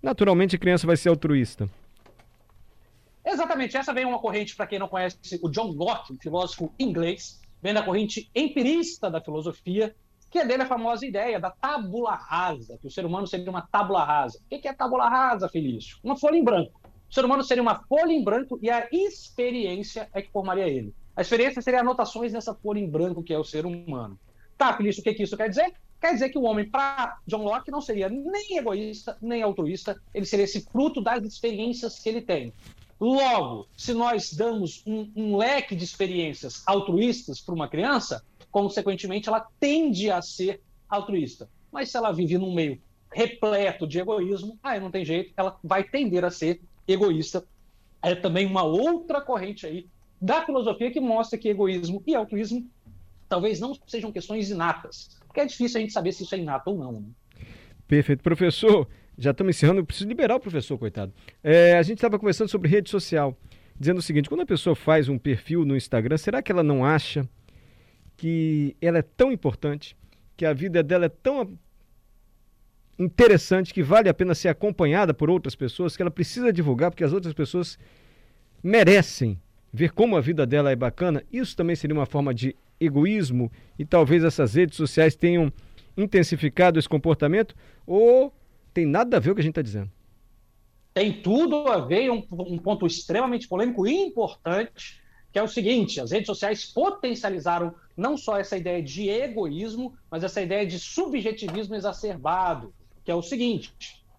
naturalmente 0.01 0.55
a 0.55 0.59
criança 0.59 0.85
vai 0.85 0.97
ser 0.97 1.09
altruísta. 1.09 1.69
Exatamente, 3.25 3.77
essa 3.77 3.93
vem 3.93 4.05
uma 4.05 4.19
corrente, 4.19 4.53
para 4.53 4.67
quem 4.67 4.77
não 4.77 4.89
conhece, 4.89 5.17
o 5.41 5.49
John 5.49 5.71
Locke, 5.71 6.11
um 6.11 6.17
filósofo 6.17 6.73
inglês, 6.77 7.39
vem 7.61 7.73
da 7.73 7.81
corrente 7.81 8.29
empirista 8.35 9.09
da 9.09 9.21
filosofia, 9.21 9.95
que 10.29 10.39
é 10.39 10.45
dele 10.45 10.63
a 10.63 10.67
famosa 10.67 11.05
ideia 11.05 11.39
da 11.39 11.51
tábula 11.51 12.15
rasa, 12.15 12.77
que 12.81 12.87
o 12.87 12.91
ser 12.91 13.05
humano 13.05 13.25
seria 13.25 13.49
uma 13.49 13.61
tábula 13.61 14.03
rasa. 14.03 14.39
O 14.51 14.59
que 14.59 14.67
é 14.67 14.73
tábula 14.73 15.07
rasa, 15.07 15.47
Felício? 15.47 15.97
Uma 16.03 16.17
folha 16.17 16.35
em 16.35 16.43
branco. 16.43 16.81
O 17.09 17.13
ser 17.13 17.23
humano 17.23 17.43
seria 17.43 17.63
uma 17.63 17.81
folha 17.87 18.11
em 18.11 18.23
branco 18.23 18.59
e 18.61 18.69
a 18.69 18.87
experiência 18.91 20.09
é 20.11 20.21
que 20.21 20.31
formaria 20.31 20.67
ele. 20.67 20.93
A 21.15 21.21
experiência 21.21 21.61
seria 21.61 21.81
anotações 21.81 22.33
nessa 22.33 22.53
folha 22.53 22.79
em 22.79 22.89
branco 22.89 23.23
que 23.23 23.33
é 23.33 23.37
o 23.37 23.43
ser 23.43 23.65
humano. 23.65 24.19
Tá, 24.57 24.75
Felício, 24.75 25.01
o 25.01 25.03
que, 25.03 25.13
que 25.13 25.23
isso 25.23 25.37
quer 25.37 25.49
dizer? 25.49 25.73
Quer 26.01 26.13
dizer 26.13 26.29
que 26.29 26.37
o 26.37 26.43
homem, 26.43 26.69
para 26.69 27.17
John 27.25 27.43
Locke, 27.43 27.71
não 27.71 27.79
seria 27.79 28.09
nem 28.09 28.57
egoísta, 28.57 29.17
nem 29.21 29.41
altruísta, 29.41 30.01
ele 30.13 30.25
seria 30.25 30.45
esse 30.45 30.61
fruto 30.61 31.01
das 31.01 31.23
experiências 31.23 31.99
que 31.99 32.09
ele 32.09 32.21
tem. 32.21 32.53
Logo, 32.99 33.67
se 33.75 33.93
nós 33.93 34.33
damos 34.33 34.83
um, 34.85 35.11
um 35.15 35.37
leque 35.37 35.75
de 35.75 35.83
experiências 35.83 36.63
altruístas 36.65 37.41
para 37.41 37.53
uma 37.53 37.67
criança, 37.67 38.23
consequentemente 38.51 39.29
ela 39.29 39.47
tende 39.59 40.09
a 40.09 40.21
ser 40.21 40.61
altruísta. 40.89 41.49
Mas 41.71 41.89
se 41.89 41.97
ela 41.97 42.11
vive 42.11 42.37
num 42.37 42.53
meio 42.53 42.81
repleto 43.11 43.87
de 43.87 43.99
egoísmo, 43.99 44.57
aí 44.63 44.79
não 44.79 44.91
tem 44.91 45.05
jeito, 45.05 45.33
ela 45.37 45.57
vai 45.63 45.83
tender 45.83 46.25
a 46.25 46.31
ser 46.31 46.61
egoísta. 46.87 47.45
É 48.01 48.13
também 48.15 48.45
uma 48.45 48.63
outra 48.63 49.21
corrente 49.21 49.65
aí 49.65 49.87
da 50.23 50.45
filosofia 50.45 50.89
que 50.89 51.01
mostra 51.01 51.37
que 51.37 51.49
egoísmo 51.49 52.01
e 52.07 52.15
altruísmo 52.15 52.65
talvez 53.27 53.59
não 53.59 53.75
sejam 53.85 54.09
questões 54.09 54.49
inatas, 54.49 55.19
porque 55.27 55.41
é 55.41 55.45
difícil 55.45 55.79
a 55.79 55.81
gente 55.81 55.91
saber 55.91 56.13
se 56.13 56.23
isso 56.23 56.33
é 56.33 56.37
inato 56.37 56.69
ou 56.69 56.77
não. 56.77 56.91
Né? 56.93 57.07
Perfeito. 57.85 58.23
Professor, 58.23 58.87
já 59.17 59.31
estamos 59.31 59.53
encerrando, 59.53 59.81
eu 59.81 59.85
preciso 59.85 60.07
liberar 60.07 60.37
o 60.37 60.39
professor, 60.39 60.77
coitado. 60.77 61.13
É, 61.43 61.77
a 61.77 61.83
gente 61.83 61.97
estava 61.97 62.17
conversando 62.17 62.47
sobre 62.47 62.69
rede 62.69 62.89
social, 62.89 63.37
dizendo 63.77 63.97
o 63.97 64.01
seguinte: 64.01 64.29
quando 64.29 64.41
a 64.41 64.45
pessoa 64.45 64.77
faz 64.77 65.09
um 65.09 65.17
perfil 65.17 65.65
no 65.65 65.75
Instagram, 65.75 66.15
será 66.15 66.41
que 66.41 66.53
ela 66.53 66.63
não 66.63 66.85
acha 66.85 67.27
que 68.15 68.77
ela 68.81 68.99
é 68.99 69.01
tão 69.01 69.29
importante, 69.29 69.97
que 70.37 70.45
a 70.45 70.53
vida 70.53 70.81
dela 70.81 71.05
é 71.05 71.09
tão 71.09 71.59
interessante, 72.97 73.73
que 73.73 73.83
vale 73.83 74.07
a 74.07 74.13
pena 74.13 74.33
ser 74.33 74.47
acompanhada 74.47 75.13
por 75.13 75.29
outras 75.29 75.53
pessoas, 75.53 75.97
que 75.97 76.01
ela 76.01 76.11
precisa 76.11 76.53
divulgar, 76.53 76.91
porque 76.91 77.03
as 77.03 77.11
outras 77.11 77.33
pessoas 77.33 77.77
merecem 78.63 79.37
ver 79.73 79.91
como 79.91 80.15
a 80.15 80.21
vida 80.21 80.45
dela 80.45 80.71
é 80.71 80.75
bacana? 80.75 81.23
Isso 81.31 81.57
também 81.57 81.75
seria 81.75 81.95
uma 81.95 82.05
forma 82.05 82.33
de 82.33 82.55
egoísmo 82.79 83.51
e 83.77 83.83
talvez 83.83 84.23
essas 84.23 84.53
redes 84.53 84.77
sociais 84.77 85.15
tenham 85.15 85.51
intensificado 85.97 86.77
esse 86.77 86.87
comportamento? 86.87 87.55
Ou 87.85 88.31
tem 88.73 88.85
nada 88.85 89.17
a 89.17 89.19
ver 89.19 89.31
o 89.31 89.35
que 89.35 89.41
a 89.41 89.43
gente 89.43 89.51
está 89.51 89.61
dizendo? 89.61 89.91
Tem 90.93 91.21
tudo 91.21 91.67
a 91.67 91.79
ver, 91.79 92.11
um, 92.11 92.23
um 92.31 92.57
ponto 92.57 92.85
extremamente 92.85 93.47
polêmico 93.47 93.87
e 93.87 93.93
importante, 93.93 95.01
que 95.31 95.39
é 95.39 95.43
o 95.43 95.47
seguinte: 95.47 95.99
as 95.99 96.11
redes 96.11 96.27
sociais 96.27 96.65
potencializaram 96.65 97.73
não 97.97 98.15
só 98.15 98.37
essa 98.37 98.55
ideia 98.55 98.81
de 98.81 99.09
egoísmo, 99.09 99.95
mas 100.09 100.23
essa 100.23 100.41
ideia 100.41 100.65
de 100.67 100.79
subjetivismo 100.79 101.73
exacerbado, 101.73 102.71
que 103.03 103.09
é 103.09 103.15
o 103.15 103.23
seguinte: 103.23 103.73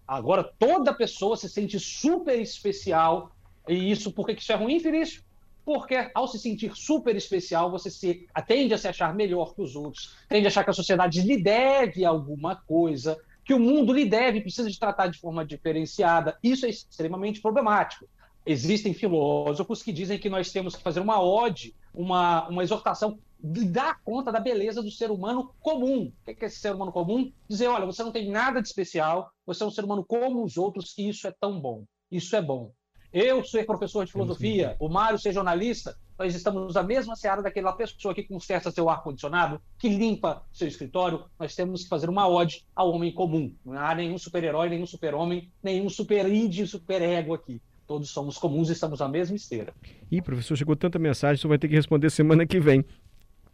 agora 0.05 0.43
toda 0.43 0.93
pessoa 0.93 1.37
se 1.37 1.47
sente 1.47 1.79
super 1.79 2.37
especial, 2.41 3.31
e 3.69 3.89
isso, 3.89 4.11
por 4.11 4.25
que 4.25 4.33
isso 4.33 4.51
é 4.51 4.55
ruim, 4.55 4.79
Felício? 4.81 5.23
Porque 5.65 6.11
ao 6.13 6.27
se 6.27 6.37
sentir 6.37 6.75
super 6.75 7.15
especial, 7.15 7.71
você 7.71 7.89
se 7.89 8.27
tende 8.47 8.73
a 8.75 8.77
se 8.77 8.87
achar 8.87 9.15
melhor 9.15 9.55
que 9.55 9.63
os 9.63 9.75
outros, 9.75 10.15
tende 10.29 10.45
a 10.45 10.49
achar 10.49 10.63
que 10.63 10.69
a 10.69 10.73
sociedade 10.73 11.21
lhe 11.21 11.41
deve 11.41 12.05
alguma 12.05 12.55
coisa, 12.55 13.17
que 13.43 13.53
o 13.53 13.59
mundo 13.59 13.91
lhe 13.91 14.05
deve, 14.05 14.41
precisa 14.41 14.69
de 14.69 14.79
tratar 14.79 15.07
de 15.07 15.19
forma 15.19 15.43
diferenciada. 15.43 16.37
Isso 16.43 16.67
é 16.67 16.69
extremamente 16.69 17.41
problemático. 17.41 18.07
Existem 18.45 18.93
filósofos 18.93 19.81
que 19.81 19.91
dizem 19.91 20.19
que 20.19 20.29
nós 20.29 20.51
temos 20.51 20.75
que 20.75 20.83
fazer 20.83 20.99
uma 20.99 21.19
ode, 21.19 21.75
uma, 21.91 22.47
uma 22.47 22.63
exortação, 22.63 23.17
dar 23.39 23.99
conta 24.03 24.31
da 24.31 24.39
beleza 24.39 24.83
do 24.83 24.91
ser 24.91 25.09
humano 25.09 25.51
comum. 25.59 26.11
O 26.21 26.35
que 26.35 26.45
é 26.45 26.47
esse 26.47 26.59
ser 26.59 26.75
humano 26.75 26.91
comum? 26.91 27.31
Dizer, 27.49 27.67
olha, 27.67 27.87
você 27.87 28.03
não 28.03 28.11
tem 28.11 28.29
nada 28.29 28.61
de 28.61 28.67
especial, 28.67 29.31
você 29.45 29.63
é 29.63 29.65
um 29.65 29.71
ser 29.71 29.83
humano 29.83 30.05
como 30.05 30.43
os 30.43 30.57
outros, 30.57 30.95
e 30.97 31.09
isso 31.09 31.27
é 31.27 31.33
tão 31.39 31.59
bom. 31.59 31.85
Isso 32.11 32.35
é 32.35 32.41
bom. 32.41 32.71
Eu 33.17 33.45
sou 33.45 33.63
professor 33.63 34.05
de 34.05 34.11
filosofia, 34.11 34.75
o 34.77 34.89
Mário 34.89 35.17
ser 35.17 35.31
jornalista, 35.31 35.95
nós 36.19 36.35
estamos 36.35 36.75
na 36.75 36.83
mesma 36.83 37.15
seara 37.15 37.41
daquela 37.41 37.71
pessoa 37.71 38.13
que 38.13 38.23
conserta 38.23 38.69
seu 38.71 38.89
ar-condicionado, 38.89 39.61
que 39.79 39.87
limpa 39.87 40.43
seu 40.51 40.67
escritório. 40.67 41.23
Nós 41.39 41.55
temos 41.55 41.83
que 41.83 41.87
fazer 41.87 42.09
uma 42.09 42.27
ode 42.27 42.65
ao 42.75 42.91
homem 42.91 43.13
comum. 43.13 43.55
Não 43.65 43.79
há 43.79 43.95
nenhum 43.95 44.17
super-herói, 44.17 44.67
nenhum 44.67 44.85
super-homem, 44.85 45.49
nenhum 45.63 45.87
super-id, 45.87 46.67
super-ego 46.67 47.33
aqui. 47.33 47.61
Todos 47.87 48.09
somos 48.09 48.37
comuns 48.37 48.67
e 48.67 48.73
estamos 48.73 48.99
na 48.99 49.07
mesma 49.07 49.37
esteira. 49.37 49.73
Ih, 50.11 50.21
professor, 50.21 50.57
chegou 50.57 50.75
tanta 50.75 50.99
mensagem, 50.99 51.41
só 51.41 51.47
vai 51.47 51.57
ter 51.57 51.69
que 51.69 51.75
responder 51.75 52.09
semana 52.09 52.45
que 52.45 52.59
vem. 52.59 52.83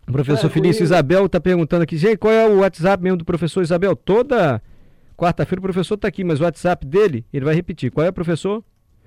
O 0.08 0.12
professor 0.12 0.48
É, 0.48 0.50
Felício 0.50 0.82
Isabel 0.82 1.28
está 1.28 1.40
perguntando 1.40 1.84
aqui, 1.84 1.98
gente, 1.98 2.18
qual 2.18 2.34
é 2.34 2.50
o 2.50 2.62
WhatsApp 2.62 3.04
mesmo 3.04 3.18
do 3.18 3.26
professor 3.26 3.62
Isabel? 3.62 3.96
Toda 3.96 4.60
quarta-feira 5.16 5.60
o 5.60 5.62
professor 5.62 5.94
está 5.94 6.08
aqui, 6.08 6.24
mas 6.24 6.40
o 6.40 6.46
WhatsApp 6.46 6.84
dele, 6.84 7.24
ele 7.32 7.46
vai 7.46 7.54
repetir. 7.54 7.92
Qual 7.92 8.04
é, 8.04 8.12
professor? 8.12 8.64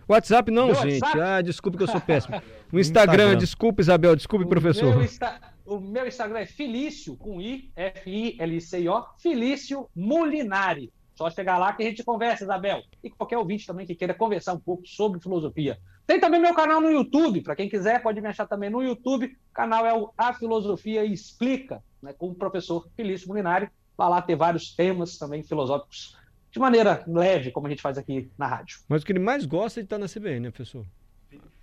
WhatsApp 0.08 0.50
não, 0.50 0.66
Meu 0.66 0.74
gente. 0.76 1.02
WhatsApp? 1.02 1.20
Ah, 1.20 1.40
desculpe 1.42 1.76
que 1.78 1.84
eu 1.84 1.88
sou 1.88 2.00
péssimo. 2.02 2.40
O 2.72 2.78
Instagram, 2.78 3.12
Instagram. 3.24 3.38
desculpe, 3.38 3.80
Isabel, 3.82 4.16
desculpe, 4.16 4.44
O 4.44 4.48
professor. 4.48 4.94
meu, 4.96 5.04
Insta- 5.04 5.40
o 5.64 5.78
meu 5.80 6.06
Instagram 6.06 6.40
é 6.40 6.46
Felício, 6.46 7.16
com 7.16 7.40
I, 7.40 7.70
F-I-L-C-I-O, 7.74 9.04
Felício 9.18 9.88
Molinari. 9.94 10.92
Só 11.14 11.30
chegar 11.30 11.58
lá 11.58 11.72
que 11.72 11.82
a 11.82 11.86
gente 11.86 12.02
conversa, 12.02 12.42
Isabel. 12.44 12.82
E 13.02 13.08
qualquer 13.08 13.38
ouvinte 13.38 13.66
também 13.66 13.86
que 13.86 13.94
queira 13.94 14.12
conversar 14.12 14.52
um 14.52 14.58
pouco 14.58 14.84
sobre 14.86 15.20
filosofia. 15.20 15.78
Tem 16.06 16.18
também 16.20 16.40
meu 16.40 16.52
canal 16.54 16.80
no 16.80 16.90
YouTube, 16.90 17.40
para 17.40 17.54
quem 17.54 17.68
quiser 17.68 18.02
pode 18.02 18.20
me 18.20 18.26
achar 18.28 18.46
também 18.46 18.68
no 18.68 18.82
YouTube. 18.82 19.26
O 19.26 19.54
canal 19.54 19.86
é 19.86 19.94
o 19.94 20.10
A 20.18 20.34
Filosofia 20.34 21.04
Explica, 21.04 21.82
né, 22.02 22.12
com 22.12 22.28
o 22.30 22.34
professor 22.34 22.88
Felício 22.96 23.28
Molinari. 23.28 23.68
Vai 23.96 24.10
lá 24.10 24.20
ter 24.20 24.34
vários 24.34 24.74
temas 24.74 25.16
também 25.16 25.42
filosóficos, 25.44 26.16
de 26.54 26.60
maneira 26.60 27.02
leve, 27.08 27.50
como 27.50 27.66
a 27.66 27.70
gente 27.70 27.82
faz 27.82 27.98
aqui 27.98 28.30
na 28.38 28.46
rádio. 28.46 28.78
Mas 28.88 29.02
o 29.02 29.06
que 29.06 29.10
ele 29.10 29.18
mais 29.18 29.44
gosta 29.44 29.80
é 29.80 29.82
de 29.82 29.86
estar 29.86 29.98
na 29.98 30.06
CBN, 30.06 30.38
né, 30.38 30.50
professor? 30.52 30.86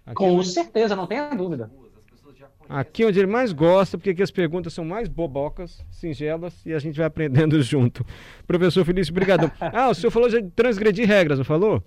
Aqui 0.05 0.15
Com 0.15 0.35
não- 0.35 0.43
certeza, 0.43 0.97
não 0.97 1.07
tenha 1.07 1.29
dúvida. 1.33 1.71
As 2.13 2.77
Aqui 2.77 3.03
é 3.03 3.07
onde 3.07 3.17
ele 3.17 3.27
mais 3.27 3.53
gosta, 3.53 3.97
porque 3.97 4.09
aqui 4.09 4.21
as 4.21 4.31
perguntas 4.31 4.73
são 4.73 4.83
mais 4.83 5.07
bobocas, 5.07 5.81
singelas, 5.89 6.53
e 6.65 6.73
a 6.73 6.79
gente 6.79 6.97
vai 6.97 7.05
aprendendo 7.05 7.59
junto. 7.63 8.05
Professor 8.45 8.83
Felício, 8.83 9.13
obrigado. 9.13 9.49
Ah, 9.61 9.89
o 9.89 9.93
senhor 9.93 10.11
falou 10.11 10.27
de 10.27 10.41
transgredir 10.51 11.07
regras, 11.07 11.37
não 11.37 11.45
falou? 11.45 11.81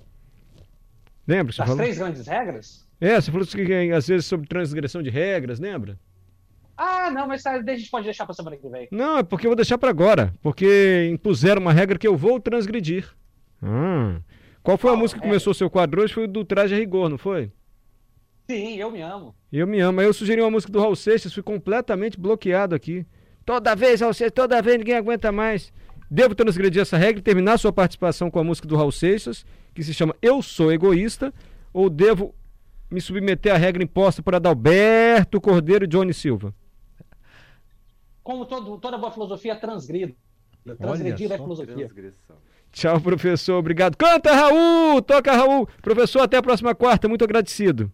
Lembra? 1.28 1.52
falou? 1.52 1.76
três 1.76 1.98
grandes 1.98 2.26
regras? 2.26 2.88
É, 2.98 3.20
você 3.20 3.30
falou 3.30 3.46
que, 3.46 3.92
às 3.92 4.08
vezes 4.08 4.24
sobre 4.24 4.46
transgressão 4.46 5.02
de 5.02 5.10
regras, 5.10 5.60
lembra? 5.60 5.98
Ah, 6.76 7.10
não, 7.10 7.26
mas 7.28 7.42
tá, 7.42 7.52
a 7.52 7.76
gente 7.76 7.90
pode 7.90 8.04
deixar 8.04 8.24
pra 8.26 8.34
semana 8.34 8.56
que 8.56 8.68
vem. 8.68 8.88
Não, 8.90 9.18
é 9.18 9.22
porque 9.22 9.46
eu 9.46 9.50
vou 9.50 9.56
deixar 9.56 9.78
para 9.78 9.90
agora. 9.90 10.34
Porque 10.42 11.08
impuseram 11.12 11.60
uma 11.60 11.72
regra 11.72 11.98
que 11.98 12.06
eu 12.06 12.16
vou 12.16 12.40
transgredir. 12.40 13.08
Ah. 13.62 14.18
Qual 14.62 14.76
foi 14.78 14.90
a 14.90 14.92
Qual 14.94 15.00
música 15.00 15.20
que 15.20 15.24
regra? 15.26 15.34
começou 15.38 15.50
o 15.52 15.54
seu 15.54 15.70
quadro 15.70 16.02
hoje? 16.02 16.12
Foi 16.14 16.24
o 16.24 16.28
do 16.28 16.44
Traje 16.44 16.74
a 16.74 16.78
Rigor, 16.78 17.08
não 17.08 17.18
foi? 17.18 17.50
Sim, 18.50 18.76
eu 18.76 18.90
me 18.90 19.00
amo. 19.00 19.34
Eu 19.52 19.66
me 19.66 19.80
amo. 19.80 20.00
Aí 20.00 20.06
eu 20.06 20.12
sugeri 20.12 20.40
uma 20.40 20.50
música 20.50 20.72
do 20.72 20.80
Raul 20.80 20.96
Seixas, 20.96 21.32
fui 21.32 21.42
completamente 21.42 22.18
bloqueado 22.18 22.74
aqui. 22.74 23.06
Toda 23.46 23.74
vez, 23.74 24.00
Raul 24.00 24.12
Seixas, 24.12 24.32
toda 24.34 24.60
vez 24.60 24.78
ninguém 24.78 24.96
aguenta 24.96 25.30
mais. 25.32 25.72
Devo 26.10 26.34
transgredir 26.34 26.82
essa 26.82 26.96
regra 26.98 27.20
e 27.20 27.22
terminar 27.22 27.58
sua 27.58 27.72
participação 27.72 28.30
com 28.30 28.38
a 28.38 28.44
música 28.44 28.68
do 28.68 28.76
Raul 28.76 28.92
Seixas, 28.92 29.46
que 29.74 29.82
se 29.82 29.94
chama 29.94 30.14
Eu 30.20 30.42
Sou 30.42 30.72
Egoísta, 30.72 31.32
ou 31.72 31.88
devo 31.88 32.34
me 32.90 33.00
submeter 33.00 33.54
à 33.54 33.56
regra 33.56 33.82
imposta 33.82 34.22
por 34.22 34.34
Adalberto 34.34 35.40
Cordeiro 35.40 35.84
e 35.84 35.88
Johnny 35.88 36.12
Silva? 36.12 36.54
Como 38.24 38.44
todo, 38.46 38.78
toda 38.78 38.98
boa 38.98 39.12
filosofia, 39.12 39.54
transgrida. 39.54 40.14
Transgredir 40.78 41.30
é 41.30 41.36
filosofia. 41.36 41.74
Transgressão. 41.76 42.36
Tchau, 42.72 43.00
professor. 43.00 43.54
Obrigado. 43.58 43.96
Canta, 43.96 44.34
Raul! 44.34 45.00
Toca, 45.02 45.30
Raul! 45.32 45.68
Professor, 45.80 46.22
até 46.22 46.38
a 46.38 46.42
próxima 46.42 46.74
quarta. 46.74 47.06
Muito 47.06 47.22
agradecido. 47.22 47.92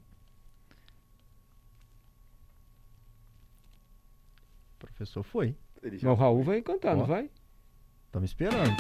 O 4.75 4.79
professor 4.79 5.23
foi. 5.23 5.57
Mas 5.83 6.03
o 6.03 6.15
Raul 6.15 6.43
vai 6.43 6.61
cantar, 6.63 6.97
não 6.97 7.07
vai? 7.07 7.31
Estamos 8.07 8.31
esperando. 8.31 8.77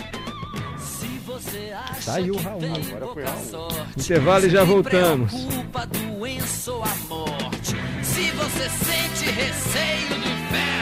Se 0.78 1.06
você 1.20 1.72
acha 1.72 2.10
Tá 2.12 2.16
aí 2.16 2.30
o 2.30 2.36
que 2.36 2.42
Raul. 2.42 2.60
Agora 2.64 3.06
foi 3.14 3.24
Raul. 3.24 3.44
sorte, 3.44 4.00
Intervalo 4.00 4.46
e 4.46 4.50
já 4.50 4.60
se 4.60 4.66
voltamos. 4.66 5.32
preocupa, 5.46 5.86
doença 5.86 6.72
ou 6.72 6.82
a 6.82 6.94
morte. 7.08 7.74
Se 8.02 8.30
você 8.32 8.68
sente 8.70 9.30
receio 9.30 10.08
do 10.08 10.28
inferno, 10.28 10.79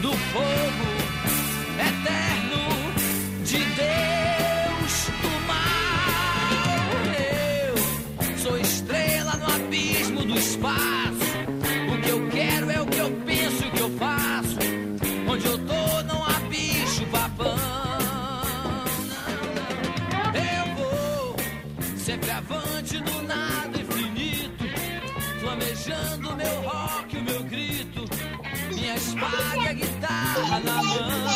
do 0.00 0.12
fogo 0.12 0.88
eterno 1.78 2.62
de 3.44 3.58
Deus, 3.58 5.10
do 5.22 5.30
mal. 5.46 6.98
Eu 7.18 8.38
sou 8.38 8.58
estrela 8.58 9.32
no 9.36 9.46
abismo 9.54 10.24
do 10.24 10.38
espaço. 10.38 11.28
O 11.92 12.00
que 12.00 12.10
eu 12.10 12.28
quero 12.30 12.70
é 12.70 12.80
o 12.80 12.86
que 12.86 12.98
eu 12.98 13.10
penso 13.26 13.64
e 13.64 13.68
o 13.68 13.72
que 13.72 13.80
eu 13.80 13.90
faço. 13.98 14.56
Onde 15.28 15.46
eu 15.46 15.58
tô 15.58 16.02
não 16.04 16.24
há 16.24 16.40
bicho 16.48 17.04
não. 17.12 17.56
Eu 20.34 20.74
vou 20.76 21.36
sempre 21.96 22.30
avante 22.30 22.98
no 23.00 23.22
nada 23.22 23.80
infinito, 23.80 24.64
flamejando 25.40 26.36
meu 26.36 26.60
rock, 26.62 27.16
o 27.16 27.22
meu 27.22 27.42
grito, 27.44 27.77
minha 28.98 29.06
espada 29.06 29.56
e 29.56 29.68
a 29.68 29.72
guitarra 29.72 30.60
na 30.60 30.82
mão. 30.82 31.28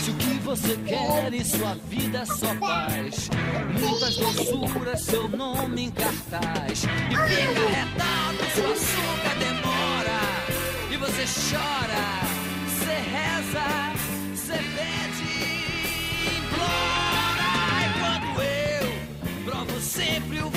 Se 0.00 0.10
o 0.10 0.14
que 0.14 0.34
você 0.40 0.76
quer 0.86 1.32
em 1.32 1.44
sua 1.44 1.74
vida 1.88 2.18
é 2.18 2.26
só 2.26 2.54
paz, 2.56 3.30
muitas 3.80 4.16
doçuras, 4.16 5.00
seu 5.00 5.28
nome 5.28 5.84
em 5.84 5.90
cartaz, 5.90 6.84
e 6.84 7.16
fica 7.16 7.68
retado, 7.68 8.38
seu 8.54 8.72
açúcar 8.72 9.34
demora, 9.38 10.20
e 10.90 10.96
você 10.96 11.24
chora, 11.50 12.20
você 12.68 12.94
reza, 13.10 13.66
você 14.34 14.58
pede, 14.76 15.34
implora, 16.36 17.52
enquanto 17.88 18.42
eu 18.42 18.86
provo 19.44 19.80
sempre 19.80 20.42
o 20.42 20.50